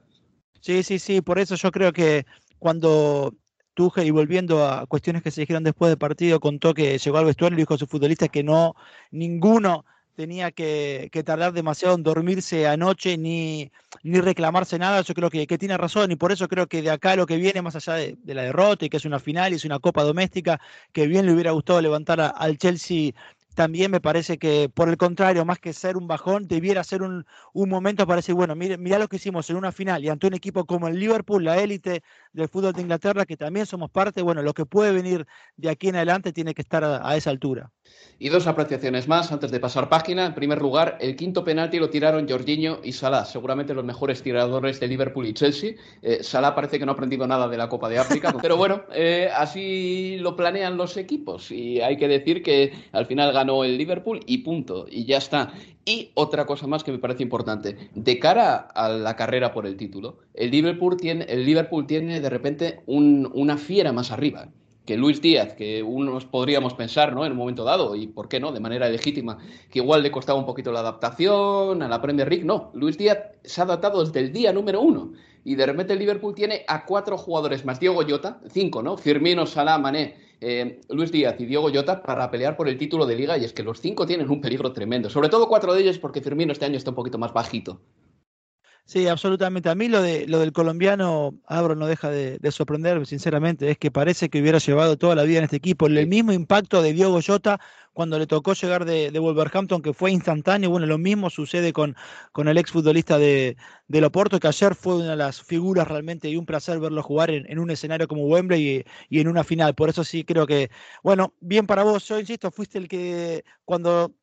Sí, 0.61 0.83
sí, 0.83 0.97
sí, 0.99 1.21
por 1.21 1.39
eso 1.39 1.55
yo 1.55 1.71
creo 1.71 1.91
que 1.91 2.25
cuando 2.57 3.33
Tuchel, 3.73 4.07
y 4.07 4.11
volviendo 4.11 4.65
a 4.65 4.85
cuestiones 4.85 5.23
que 5.23 5.31
se 5.31 5.41
dijeron 5.41 5.63
después 5.63 5.89
del 5.89 5.97
partido, 5.97 6.39
contó 6.39 6.73
que 6.73 6.97
llegó 6.97 7.17
al 7.17 7.25
vestuario 7.25 7.57
y 7.57 7.61
dijo 7.61 7.73
a 7.73 7.77
sus 7.77 7.89
futbolistas 7.89 8.29
que 8.29 8.43
no, 8.43 8.75
ninguno 9.11 9.85
tenía 10.15 10.51
que, 10.51 11.09
tardar 11.25 11.53
demasiado 11.53 11.95
en 11.95 12.03
dormirse 12.03 12.67
anoche 12.67 13.17
ni, 13.17 13.71
ni 14.03 14.19
reclamarse 14.21 14.79
nada. 14.79 15.01
Yo 15.01 15.13
creo 15.13 15.29
que, 15.29 15.45
tiene 15.57 15.77
razón 15.77 16.11
y 16.11 16.15
por 16.15 16.31
eso 16.31 16.47
creo 16.47 16.67
que 16.67 16.81
de 16.81 16.91
acá 16.91 17.15
lo 17.15 17.25
que 17.25 17.37
viene, 17.37 17.61
más 17.61 17.75
allá 17.75 17.93
de, 17.95 18.17
la 18.25 18.43
derrota 18.43 18.85
y 18.85 18.89
que 18.89 18.97
es 18.97 19.05
una 19.05 19.19
final 19.19 19.53
y 19.53 19.55
es 19.55 19.65
una 19.65 19.79
copa 19.79 20.03
doméstica, 20.03 20.59
que 20.91 21.07
bien 21.07 21.25
le 21.25 21.33
hubiera 21.33 21.51
gustado 21.51 21.81
levantar 21.81 22.33
al 22.35 22.57
Chelsea 22.57 23.13
también 23.53 23.91
me 23.91 24.01
parece 24.01 24.37
que, 24.37 24.69
por 24.69 24.89
el 24.89 24.97
contrario, 24.97 25.45
más 25.45 25.59
que 25.59 25.73
ser 25.73 25.97
un 25.97 26.07
bajón, 26.07 26.47
debiera 26.47 26.83
ser 26.83 27.01
un, 27.01 27.25
momento 27.53 28.05
para 28.05 28.17
decir, 28.17 28.35
bueno, 28.35 28.55
mira 28.55 28.99
lo 28.99 29.07
que 29.07 29.17
hicimos 29.17 29.49
en 29.49 29.57
una 29.57 29.71
final 29.71 30.03
y 30.03 30.09
ante 30.09 30.27
un 30.27 30.33
equipo 30.33 30.65
como 30.65 30.87
el 30.87 30.99
Liverpool, 30.99 31.43
la 31.43 31.57
élite 31.59 32.03
del 32.33 32.49
fútbol 32.49 32.73
de 32.73 32.81
Inglaterra, 32.81 33.25
que 33.25 33.37
también 33.37 33.65
somos 33.65 33.91
parte, 33.91 34.21
bueno, 34.21 34.41
lo 34.41 34.53
que 34.53 34.65
puede 34.65 34.91
venir 34.91 35.25
de 35.55 35.69
aquí 35.69 35.89
en 35.89 35.95
adelante 35.95 36.33
tiene 36.33 36.53
que 36.53 36.61
estar 36.61 36.83
a, 36.83 37.15
esa 37.15 37.29
altura. 37.29 37.71
Y 38.23 38.29
dos 38.29 38.47
apreciaciones 38.47 39.09
más 39.09 39.33
antes 39.33 39.51
de 39.51 39.59
pasar 39.59 39.89
página. 39.89 40.25
En 40.25 40.33
primer 40.33 40.61
lugar, 40.61 40.97
el 41.01 41.17
quinto 41.17 41.43
penalti 41.43 41.77
lo 41.77 41.89
tiraron 41.89 42.25
Jorginho 42.25 42.79
y 42.81 42.93
Salah, 42.93 43.25
seguramente 43.25 43.73
los 43.73 43.83
mejores 43.83 44.23
tiradores 44.23 44.79
de 44.79 44.87
Liverpool 44.87 45.27
y 45.27 45.33
Chelsea. 45.33 45.73
Eh, 46.01 46.19
Salah 46.23 46.55
parece 46.55 46.79
que 46.79 46.85
no 46.85 46.91
ha 46.91 46.95
aprendido 46.95 47.27
nada 47.27 47.49
de 47.49 47.57
la 47.57 47.67
Copa 47.67 47.89
de 47.89 47.99
África, 47.99 48.33
pero 48.41 48.55
bueno, 48.55 48.83
eh, 48.93 49.29
así 49.35 50.17
lo 50.19 50.37
planean 50.37 50.77
los 50.77 50.95
equipos 50.95 51.51
y 51.51 51.81
hay 51.81 51.97
que 51.97 52.07
decir 52.07 52.43
que 52.43 52.71
al 52.93 53.07
final 53.07 53.33
ganó 53.33 53.65
el 53.65 53.77
Liverpool 53.77 54.21
y 54.25 54.37
punto, 54.37 54.85
y 54.89 55.03
ya 55.03 55.17
está. 55.17 55.51
Y 55.83 56.11
otra 56.13 56.45
cosa 56.45 56.65
más 56.65 56.83
que 56.85 56.93
me 56.93 56.99
parece 56.99 57.23
importante, 57.23 57.89
de 57.93 58.19
cara 58.19 58.55
a 58.55 58.87
la 58.87 59.17
carrera 59.17 59.51
por 59.53 59.65
el 59.65 59.75
título, 59.75 60.19
el 60.33 60.49
Liverpool 60.49 60.95
tiene, 60.95 61.25
el 61.25 61.45
Liverpool 61.45 61.85
tiene 61.85 62.21
de 62.21 62.29
repente 62.29 62.83
una 62.85 63.57
fiera 63.57 63.91
más 63.91 64.11
arriba 64.11 64.47
que 64.85 64.97
Luis 64.97 65.21
Díaz, 65.21 65.53
que 65.53 65.81
unos 65.81 66.25
podríamos 66.25 66.73
pensar, 66.73 67.13
¿no? 67.13 67.25
En 67.25 67.31
un 67.31 67.37
momento 67.37 67.63
dado, 67.63 67.95
y 67.95 68.07
por 68.07 68.27
qué 68.27 68.39
no, 68.39 68.51
de 68.51 68.59
manera 68.59 68.89
legítima, 68.89 69.37
que 69.69 69.79
igual 69.79 70.03
le 70.03 70.11
costaba 70.11 70.39
un 70.39 70.45
poquito 70.45 70.71
la 70.71 70.81
adaptación 70.81 71.81
a 71.81 71.87
la 71.87 72.01
Premier 72.01 72.29
League, 72.29 72.43
no. 72.43 72.71
Luis 72.73 72.97
Díaz 72.97 73.19
se 73.43 73.61
ha 73.61 73.63
adaptado 73.63 74.03
desde 74.03 74.19
el 74.19 74.33
día 74.33 74.51
número 74.51 74.81
uno. 74.81 75.13
Y 75.45 75.55
de 75.55 75.65
repente 75.65 75.93
el 75.93 75.99
Liverpool 75.99 76.33
tiene 76.33 76.63
a 76.67 76.85
cuatro 76.85 77.17
jugadores 77.17 77.65
más 77.65 77.79
Diego 77.79 78.01
Llota, 78.01 78.39
cinco, 78.49 78.81
¿no? 78.81 78.97
Firmino, 78.97 79.45
Salah, 79.45 79.77
Mané, 79.77 80.15
eh, 80.39 80.79
Luis 80.89 81.11
Díaz 81.11 81.35
y 81.39 81.45
Diego 81.45 81.69
Llota 81.69 82.01
para 82.01 82.31
pelear 82.31 82.55
por 82.55 82.69
el 82.69 82.77
título 82.77 83.05
de 83.05 83.15
liga. 83.15 83.37
Y 83.37 83.43
es 83.43 83.51
que 83.51 83.63
los 83.63 83.81
cinco 83.81 84.05
tienen 84.05 84.29
un 84.29 84.39
peligro 84.39 84.71
tremendo. 84.71 85.09
Sobre 85.09 85.27
todo 85.27 85.49
cuatro 85.49 85.73
de 85.73 85.81
ellos 85.81 85.99
porque 85.99 86.21
Firmino 86.21 86.53
este 86.53 86.65
año 86.65 86.77
está 86.77 86.91
un 86.91 86.95
poquito 86.95 87.17
más 87.17 87.33
bajito. 87.33 87.81
Sí, 88.85 89.07
absolutamente. 89.07 89.69
A 89.69 89.75
mí 89.75 89.87
lo, 89.87 90.01
de, 90.01 90.27
lo 90.27 90.39
del 90.39 90.51
colombiano, 90.51 91.33
Abro, 91.47 91.73
no 91.75 91.87
deja 91.87 92.09
de, 92.09 92.39
sorprender, 92.51 93.05
sinceramente. 93.07 93.71
Es 93.71 93.77
que 93.77 93.91
parece 93.91 94.29
que 94.29 94.41
hubiera 94.41 94.57
llevado 94.59 94.97
toda 94.97 95.15
la 95.15 95.23
vida 95.23 95.39
en 95.39 95.45
este 95.45 95.55
equipo. 95.55 95.87
El 95.87 96.05
mismo 96.07 96.33
impacto 96.33 96.81
de 96.81 96.91
Diogo 96.93 97.19
Jota 97.25 97.59
cuando 97.93 98.19
le 98.19 98.27
tocó 98.27 98.53
llegar 98.53 98.85
de, 98.85 99.09
Wolverhampton, 99.17 99.81
que 99.81 99.93
fue 99.93 100.11
instantáneo. 100.11 100.69
Bueno, 100.69 100.85
lo 100.85 100.97
mismo 100.97 101.29
sucede 101.29 101.71
con, 101.71 101.95
con 102.33 102.47
el 102.49 102.57
exfutbolista 102.57 103.17
de, 103.17 103.55
de 103.87 104.01
Loporto, 104.01 104.39
que 104.39 104.47
ayer 104.47 104.75
fue 104.75 104.97
una 104.97 105.11
de 105.11 105.17
las 105.17 105.41
figuras 105.41 105.87
realmente 105.87 106.29
y 106.29 106.35
un 106.35 106.45
placer 106.45 106.79
verlo 106.79 107.01
jugar 107.03 107.31
en, 107.31 107.59
un 107.59 107.71
escenario 107.71 108.07
como 108.07 108.25
Wembley 108.27 108.79
y, 108.79 108.85
y, 109.09 109.21
en 109.21 109.27
una 109.29 109.43
final. 109.45 109.75
Por 109.75 109.89
eso 109.89 110.03
sí 110.03 110.25
creo 110.25 110.45
que, 110.45 110.69
bueno, 111.03 111.33
bien 111.39 111.67
para 111.67 111.83
vos. 111.83 112.07
Yo 112.07 112.19
insisto, 112.19 112.51
fuiste 112.51 112.79
el 112.79 112.87
que 112.89 113.45
cuando 113.65 114.13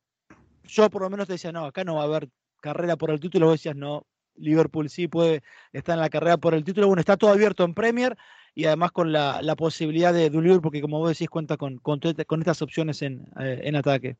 yo 0.65 0.89
por 0.89 1.01
lo 1.01 1.09
menos 1.09 1.27
te 1.27 1.33
decía, 1.33 1.51
no, 1.51 1.65
acá 1.65 1.83
no 1.83 1.95
va 1.95 2.01
a 2.03 2.05
haber 2.05 2.29
carrera 2.61 2.95
por 2.95 3.11
el 3.11 3.19
título, 3.19 3.47
vos 3.47 3.55
decías, 3.55 3.75
no, 3.75 4.05
Liverpool 4.41 4.89
sí 4.89 5.07
puede 5.07 5.43
estar 5.71 5.95
en 5.95 6.01
la 6.01 6.09
carrera 6.09 6.37
por 6.37 6.53
el 6.53 6.63
título. 6.63 6.87
Bueno, 6.87 6.99
está 6.99 7.17
todo 7.17 7.31
abierto 7.31 7.63
en 7.63 7.73
Premier 7.73 8.17
y 8.53 8.65
además 8.65 8.91
con 8.91 9.11
la, 9.11 9.55
posibilidad 9.57 10.13
de, 10.13 10.29
de 10.29 10.41
Liverpool, 10.41 10.61
porque 10.61 10.81
como 10.81 10.99
vos 10.99 11.09
decís, 11.09 11.29
cuenta 11.29 11.57
con, 11.57 11.77
con, 11.77 11.99
estas 12.03 12.61
opciones 12.61 13.01
en, 13.01 13.27
eh, 13.39 13.61
en, 13.63 13.75
ataque. 13.75 14.17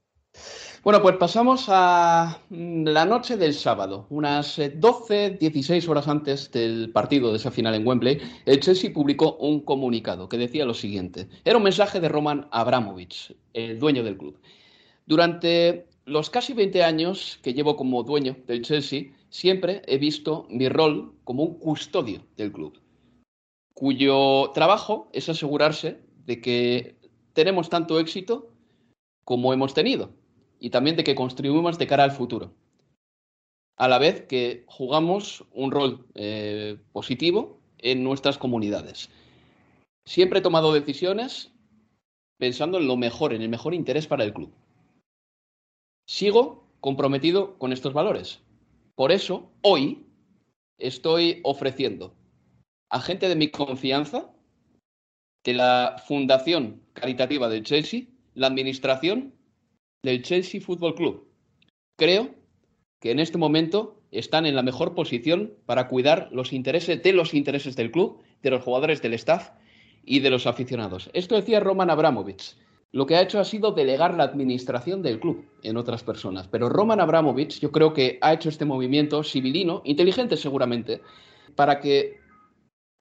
Bueno, 0.83 1.01
pues 1.01 1.17
pasamos 1.17 1.65
a 1.67 2.39
mm, 2.49 2.85
la 2.85 3.05
noche 3.05 3.35
del 3.35 3.53
sábado, 3.53 4.07
unas 4.09 4.59
12, 4.75 5.25
eh, 5.25 5.37
16 5.39 5.87
horas 5.89 6.07
antes 6.07 6.49
del 6.51 6.91
partido 6.91 7.31
de 7.31 7.37
esa 7.37 7.51
final 7.51 7.75
en 7.75 7.85
Wembley, 7.85 8.19
el 8.45 8.59
Chelsea 8.61 8.93
publicó 8.93 9.35
un 9.35 9.61
comunicado 9.61 10.29
que 10.29 10.37
decía 10.37 10.65
lo 10.65 10.73
siguiente. 10.73 11.27
Era 11.43 11.57
un 11.57 11.63
mensaje 11.63 11.99
de 11.99 12.07
Roman 12.07 12.47
Abramovich, 12.51 13.35
el 13.53 13.79
dueño 13.79 14.03
del 14.03 14.17
club. 14.17 14.39
Durante 15.05 15.87
los 16.05 16.29
casi 16.29 16.53
20 16.53 16.83
años 16.83 17.39
que 17.43 17.53
llevo 17.53 17.75
como 17.75 18.03
dueño 18.03 18.37
del 18.47 18.61
Chelsea, 18.61 19.11
siempre 19.31 19.81
he 19.87 19.97
visto 19.97 20.45
mi 20.49 20.69
rol 20.69 21.15
como 21.23 21.43
un 21.43 21.57
custodio 21.57 22.21
del 22.37 22.51
club, 22.51 22.79
cuyo 23.73 24.51
trabajo 24.53 25.09
es 25.13 25.29
asegurarse 25.29 26.01
de 26.25 26.41
que 26.41 26.95
tenemos 27.33 27.69
tanto 27.69 27.99
éxito 27.99 28.51
como 29.23 29.53
hemos 29.53 29.73
tenido 29.73 30.11
y 30.59 30.69
también 30.69 30.97
de 30.97 31.03
que 31.03 31.15
construimos 31.15 31.79
de 31.79 31.87
cara 31.87 32.03
al 32.03 32.11
futuro. 32.11 32.53
A 33.77 33.87
la 33.87 33.97
vez 33.97 34.27
que 34.27 34.65
jugamos 34.67 35.45
un 35.53 35.71
rol 35.71 36.05
eh, 36.13 36.77
positivo 36.91 37.57
en 37.79 38.03
nuestras 38.03 38.37
comunidades. 38.37 39.09
Siempre 40.05 40.39
he 40.39 40.43
tomado 40.43 40.73
decisiones 40.73 41.51
pensando 42.37 42.77
en 42.77 42.87
lo 42.87 42.97
mejor, 42.97 43.33
en 43.33 43.41
el 43.41 43.49
mejor 43.49 43.73
interés 43.73 44.07
para 44.07 44.23
el 44.23 44.33
club. 44.33 44.51
Sigo 46.05 46.67
comprometido 46.81 47.57
con 47.57 47.71
estos 47.71 47.93
valores 47.93 48.41
por 48.95 49.11
eso, 49.11 49.51
hoy 49.61 50.05
estoy 50.77 51.41
ofreciendo 51.43 52.15
a 52.89 52.99
gente 52.99 53.29
de 53.29 53.35
mi 53.35 53.49
confianza 53.49 54.31
de 55.43 55.53
la 55.53 56.01
Fundación 56.07 56.83
Caritativa 56.93 57.49
del 57.49 57.63
Chelsea, 57.63 58.03
la 58.33 58.47
administración 58.47 59.33
del 60.03 60.21
Chelsea 60.23 60.61
Football 60.61 60.95
Club. 60.95 61.27
Creo 61.97 62.35
que 62.99 63.11
en 63.11 63.19
este 63.19 63.37
momento 63.37 64.01
están 64.11 64.45
en 64.45 64.55
la 64.55 64.63
mejor 64.63 64.93
posición 64.93 65.53
para 65.65 65.87
cuidar 65.87 66.29
los 66.31 66.53
intereses 66.53 67.01
de 67.01 67.13
los 67.13 67.33
intereses 67.33 67.75
del 67.75 67.91
club, 67.91 68.21
de 68.41 68.51
los 68.51 68.63
jugadores 68.63 69.01
del 69.01 69.13
staff 69.13 69.51
y 70.03 70.19
de 70.19 70.29
los 70.29 70.47
aficionados. 70.47 71.09
Esto 71.13 71.35
decía 71.35 71.59
Roman 71.59 71.89
Abramovich, 71.89 72.55
lo 72.91 73.05
que 73.05 73.15
ha 73.15 73.21
hecho 73.21 73.39
ha 73.39 73.45
sido 73.45 73.71
delegar 73.71 74.15
la 74.15 74.23
administración 74.23 75.01
del 75.01 75.19
club 75.19 75.45
en 75.63 75.77
otras 75.77 76.03
personas. 76.03 76.47
Pero 76.47 76.69
Roman 76.69 76.99
Abramovich 76.99 77.59
yo 77.59 77.71
creo 77.71 77.93
que 77.93 78.17
ha 78.21 78.33
hecho 78.33 78.49
este 78.49 78.65
movimiento 78.65 79.23
civilino, 79.23 79.81
inteligente 79.85 80.35
seguramente, 80.35 81.01
para 81.55 81.79
que 81.79 82.19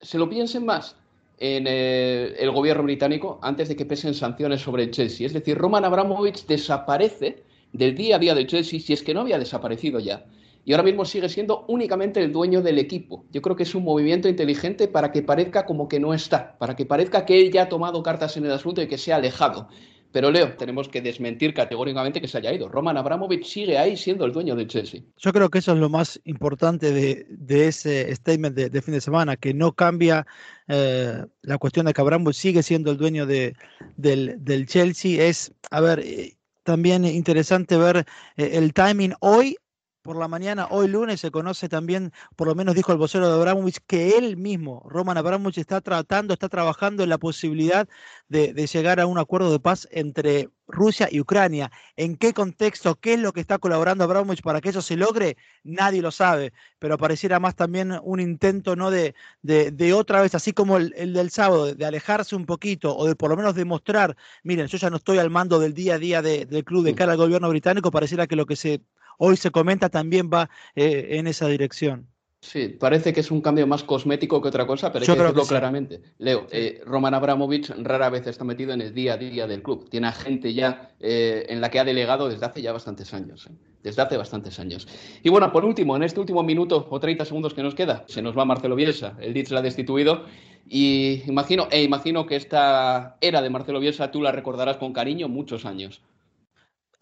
se 0.00 0.18
lo 0.18 0.28
piensen 0.28 0.64
más 0.64 0.96
en 1.38 1.66
eh, 1.66 2.34
el 2.38 2.50
gobierno 2.50 2.84
británico 2.84 3.40
antes 3.42 3.68
de 3.68 3.76
que 3.76 3.86
pesen 3.86 4.14
sanciones 4.14 4.60
sobre 4.60 4.84
el 4.84 4.90
Chelsea. 4.90 5.26
Es 5.26 5.32
decir, 5.32 5.58
Roman 5.58 5.84
Abramovich 5.84 6.46
desaparece 6.46 7.42
del 7.72 7.94
día 7.94 8.16
a 8.16 8.18
día 8.18 8.34
del 8.34 8.46
Chelsea 8.46 8.80
si 8.80 8.92
es 8.92 9.02
que 9.02 9.14
no 9.14 9.20
había 9.20 9.38
desaparecido 9.38 9.98
ya 9.98 10.24
y 10.70 10.72
ahora 10.72 10.84
mismo 10.84 11.04
sigue 11.04 11.28
siendo 11.28 11.64
únicamente 11.66 12.22
el 12.22 12.30
dueño 12.30 12.62
del 12.62 12.78
equipo. 12.78 13.24
Yo 13.32 13.42
creo 13.42 13.56
que 13.56 13.64
es 13.64 13.74
un 13.74 13.82
movimiento 13.82 14.28
inteligente 14.28 14.86
para 14.86 15.10
que 15.10 15.20
parezca 15.20 15.66
como 15.66 15.88
que 15.88 15.98
no 15.98 16.14
está, 16.14 16.56
para 16.58 16.76
que 16.76 16.86
parezca 16.86 17.26
que 17.26 17.40
él 17.40 17.50
ya 17.50 17.62
ha 17.62 17.68
tomado 17.68 18.04
cartas 18.04 18.36
en 18.36 18.44
el 18.44 18.52
asunto 18.52 18.80
y 18.80 18.86
que 18.86 18.96
se 18.96 19.12
ha 19.12 19.16
alejado. 19.16 19.66
Pero 20.12 20.30
Leo, 20.30 20.56
tenemos 20.56 20.88
que 20.88 21.02
desmentir 21.02 21.54
categóricamente 21.54 22.20
que 22.20 22.28
se 22.28 22.38
haya 22.38 22.52
ido. 22.52 22.68
Roman 22.68 22.96
Abramovich 22.96 23.46
sigue 23.46 23.78
ahí 23.78 23.96
siendo 23.96 24.24
el 24.24 24.30
dueño 24.30 24.54
del 24.54 24.68
Chelsea. 24.68 25.00
Yo 25.16 25.32
creo 25.32 25.48
que 25.48 25.58
eso 25.58 25.72
es 25.72 25.78
lo 25.78 25.88
más 25.88 26.20
importante 26.22 26.92
de, 26.92 27.66
ese 27.66 28.14
statement 28.14 28.56
de, 28.56 28.82
fin 28.82 28.94
de 28.94 29.00
semana, 29.00 29.36
que 29.36 29.52
no 29.52 29.72
cambia 29.72 30.24
eh, 30.68 31.24
la 31.42 31.58
cuestión 31.58 31.86
de 31.86 31.92
que 31.92 32.00
Abramovich 32.00 32.36
sigue 32.36 32.62
siendo 32.62 32.92
el 32.92 32.96
dueño 32.96 33.26
de, 33.26 33.56
del, 33.96 34.36
del, 34.38 34.66
Chelsea. 34.66 35.20
Es, 35.24 35.52
a 35.72 35.80
ver, 35.80 35.98
eh, 35.98 36.36
también 36.62 37.04
interesante 37.04 37.76
ver 37.76 38.06
eh, 38.36 38.50
el 38.52 38.72
timing 38.72 39.14
hoy 39.18 39.56
por 40.02 40.16
la 40.16 40.28
mañana, 40.28 40.68
hoy 40.70 40.88
lunes, 40.88 41.20
se 41.20 41.30
conoce 41.30 41.68
también, 41.68 42.12
por 42.36 42.48
lo 42.48 42.54
menos 42.54 42.74
dijo 42.74 42.92
el 42.92 42.98
vocero 42.98 43.28
de 43.28 43.34
Abramovich, 43.34 43.78
que 43.86 44.16
él 44.16 44.36
mismo, 44.36 44.82
Roman 44.88 45.18
Abramovich, 45.18 45.58
está 45.58 45.80
tratando, 45.80 46.32
está 46.32 46.48
trabajando 46.48 47.02
en 47.02 47.10
la 47.10 47.18
posibilidad 47.18 47.88
de, 48.28 48.52
llegar 48.66 49.00
a 49.00 49.06
un 49.06 49.18
acuerdo 49.18 49.52
de 49.52 49.60
paz 49.60 49.88
entre 49.90 50.48
Rusia 50.68 51.08
y 51.10 51.20
Ucrania. 51.20 51.70
¿En 51.96 52.16
qué 52.16 52.32
contexto? 52.32 52.94
¿Qué 52.94 53.14
es 53.14 53.20
lo 53.20 53.32
que 53.32 53.40
está 53.40 53.58
colaborando 53.58 54.04
Abramovich 54.04 54.42
para 54.42 54.60
que 54.60 54.70
eso 54.70 54.80
se 54.82 54.96
logre? 54.96 55.36
Nadie 55.64 56.00
lo 56.00 56.10
sabe, 56.12 56.52
pero 56.78 56.96
pareciera 56.96 57.40
más 57.40 57.56
también 57.56 57.98
un 58.02 58.20
intento 58.20 58.76
¿no? 58.76 58.90
de, 58.90 59.14
de, 59.42 59.92
otra 59.92 60.22
vez, 60.22 60.34
así 60.34 60.52
como 60.52 60.78
el, 60.78 61.12
del 61.12 61.30
sábado, 61.30 61.74
de 61.74 61.84
alejarse 61.84 62.36
un 62.36 62.46
poquito 62.46 62.96
o 62.96 63.06
de 63.06 63.16
por 63.16 63.30
lo 63.30 63.36
menos 63.36 63.54
demostrar, 63.54 64.16
miren, 64.44 64.68
yo 64.68 64.78
ya 64.78 64.90
no 64.90 64.96
estoy 64.96 65.18
al 65.18 65.30
mando 65.30 65.58
del 65.58 65.74
día 65.74 65.94
a 65.94 65.98
día 65.98 66.22
del 66.22 66.64
club 66.64 66.84
de 66.84 66.94
cara 66.94 67.12
al 67.12 67.18
gobierno 67.18 67.48
británico, 67.48 67.90
pareciera 67.90 68.26
que 68.26 68.36
lo 68.36 68.46
que 68.46 68.56
se 68.56 68.82
hoy 69.18 69.36
se 69.36 69.50
comenta 69.50 69.88
también 69.88 70.30
va 70.32 70.50
eh, 70.74 71.08
en 71.12 71.26
esa 71.26 71.48
dirección. 71.48 72.08
Sí, 72.42 72.68
parece 72.68 73.12
que 73.12 73.20
es 73.20 73.30
un 73.30 73.42
cambio 73.42 73.66
más 73.66 73.84
cosmético 73.84 74.40
que 74.40 74.48
otra 74.48 74.66
cosa, 74.66 74.90
pero 74.90 75.02
hay 75.02 75.06
que 75.06 75.22
decirlo 75.22 75.44
claramente. 75.44 76.00
Leo, 76.16 76.46
eh, 76.50 76.80
Roman 76.86 77.12
Abramovich 77.12 77.68
rara 77.82 78.08
vez 78.08 78.26
está 78.26 78.44
metido 78.44 78.72
en 78.72 78.80
el 78.80 78.94
día 78.94 79.14
a 79.14 79.16
día 79.18 79.46
del 79.46 79.62
club. 79.62 79.90
Tiene 79.90 80.06
a 80.06 80.12
gente 80.12 80.54
ya 80.54 80.90
eh, 81.00 81.44
en 81.50 81.60
la 81.60 81.70
que 81.70 81.80
ha 81.80 81.84
delegado 81.84 82.30
desde 82.30 82.46
hace 82.46 82.62
ya 82.62 82.72
bastantes 82.72 83.12
años. 83.12 83.46
Desde 83.82 84.00
hace 84.00 84.16
bastantes 84.16 84.58
años. 84.58 84.88
Y 85.22 85.28
bueno, 85.28 85.52
por 85.52 85.66
último, 85.66 85.96
en 85.96 86.02
este 86.02 86.18
último 86.18 86.42
minuto 86.42 86.86
o 86.88 86.98
30 86.98 87.26
segundos 87.26 87.52
que 87.52 87.62
nos 87.62 87.74
queda, 87.74 88.04
se 88.08 88.22
nos 88.22 88.36
va 88.36 88.46
Marcelo 88.46 88.74
Bielsa. 88.74 89.16
El 89.20 89.34
Leeds 89.34 89.50
la 89.50 89.58
ha 89.58 89.62
destituido. 89.62 90.24
Y 90.66 91.22
imagino, 91.26 91.68
e 91.70 91.82
imagino 91.82 92.24
que 92.24 92.36
esta 92.36 93.18
era 93.20 93.42
de 93.42 93.50
Marcelo 93.50 93.80
Bielsa 93.80 94.10
tú 94.10 94.22
la 94.22 94.32
recordarás 94.32 94.78
con 94.78 94.94
cariño 94.94 95.28
muchos 95.28 95.66
años. 95.66 96.00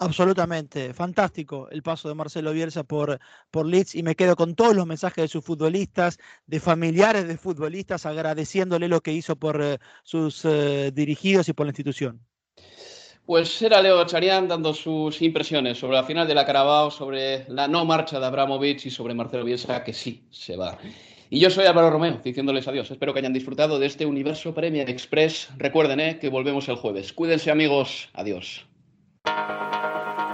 Absolutamente, 0.00 0.94
fantástico 0.94 1.68
el 1.72 1.82
paso 1.82 2.08
de 2.08 2.14
Marcelo 2.14 2.52
Bielsa 2.52 2.84
por, 2.84 3.18
por 3.50 3.66
Leeds 3.66 3.96
y 3.96 4.04
me 4.04 4.14
quedo 4.14 4.36
con 4.36 4.54
todos 4.54 4.76
los 4.76 4.86
mensajes 4.86 5.24
de 5.24 5.28
sus 5.28 5.44
futbolistas, 5.44 6.18
de 6.46 6.60
familiares 6.60 7.26
de 7.26 7.36
futbolistas, 7.36 8.06
agradeciéndole 8.06 8.86
lo 8.86 9.00
que 9.00 9.12
hizo 9.12 9.34
por 9.34 9.60
eh, 9.60 9.78
sus 10.04 10.44
eh, 10.44 10.92
dirigidos 10.94 11.48
y 11.48 11.52
por 11.52 11.66
la 11.66 11.70
institución. 11.70 12.20
Pues 13.26 13.60
era 13.60 13.82
Leo 13.82 14.06
Charián 14.06 14.46
dando 14.46 14.72
sus 14.72 15.20
impresiones 15.20 15.78
sobre 15.78 15.96
la 15.96 16.04
final 16.04 16.28
de 16.28 16.34
la 16.34 16.46
Carabao, 16.46 16.92
sobre 16.92 17.44
la 17.48 17.66
no 17.66 17.84
marcha 17.84 18.20
de 18.20 18.26
Abramovich 18.26 18.86
y 18.86 18.90
sobre 18.90 19.14
Marcelo 19.14 19.44
Bielsa, 19.44 19.82
que 19.82 19.92
sí 19.92 20.22
se 20.30 20.56
va. 20.56 20.78
Y 21.28 21.40
yo 21.40 21.50
soy 21.50 21.66
Álvaro 21.66 21.90
Romeo, 21.90 22.20
diciéndoles 22.22 22.68
adiós. 22.68 22.90
Espero 22.90 23.12
que 23.12 23.18
hayan 23.18 23.32
disfrutado 23.32 23.80
de 23.80 23.86
este 23.86 24.06
Universo 24.06 24.54
Premier 24.54 24.88
Express. 24.88 25.48
Recuerden 25.58 25.98
eh, 26.00 26.18
que 26.20 26.28
volvemos 26.30 26.68
el 26.68 26.76
jueves. 26.76 27.12
Cuídense 27.12 27.50
amigos. 27.50 28.08
Adiós. 28.14 28.64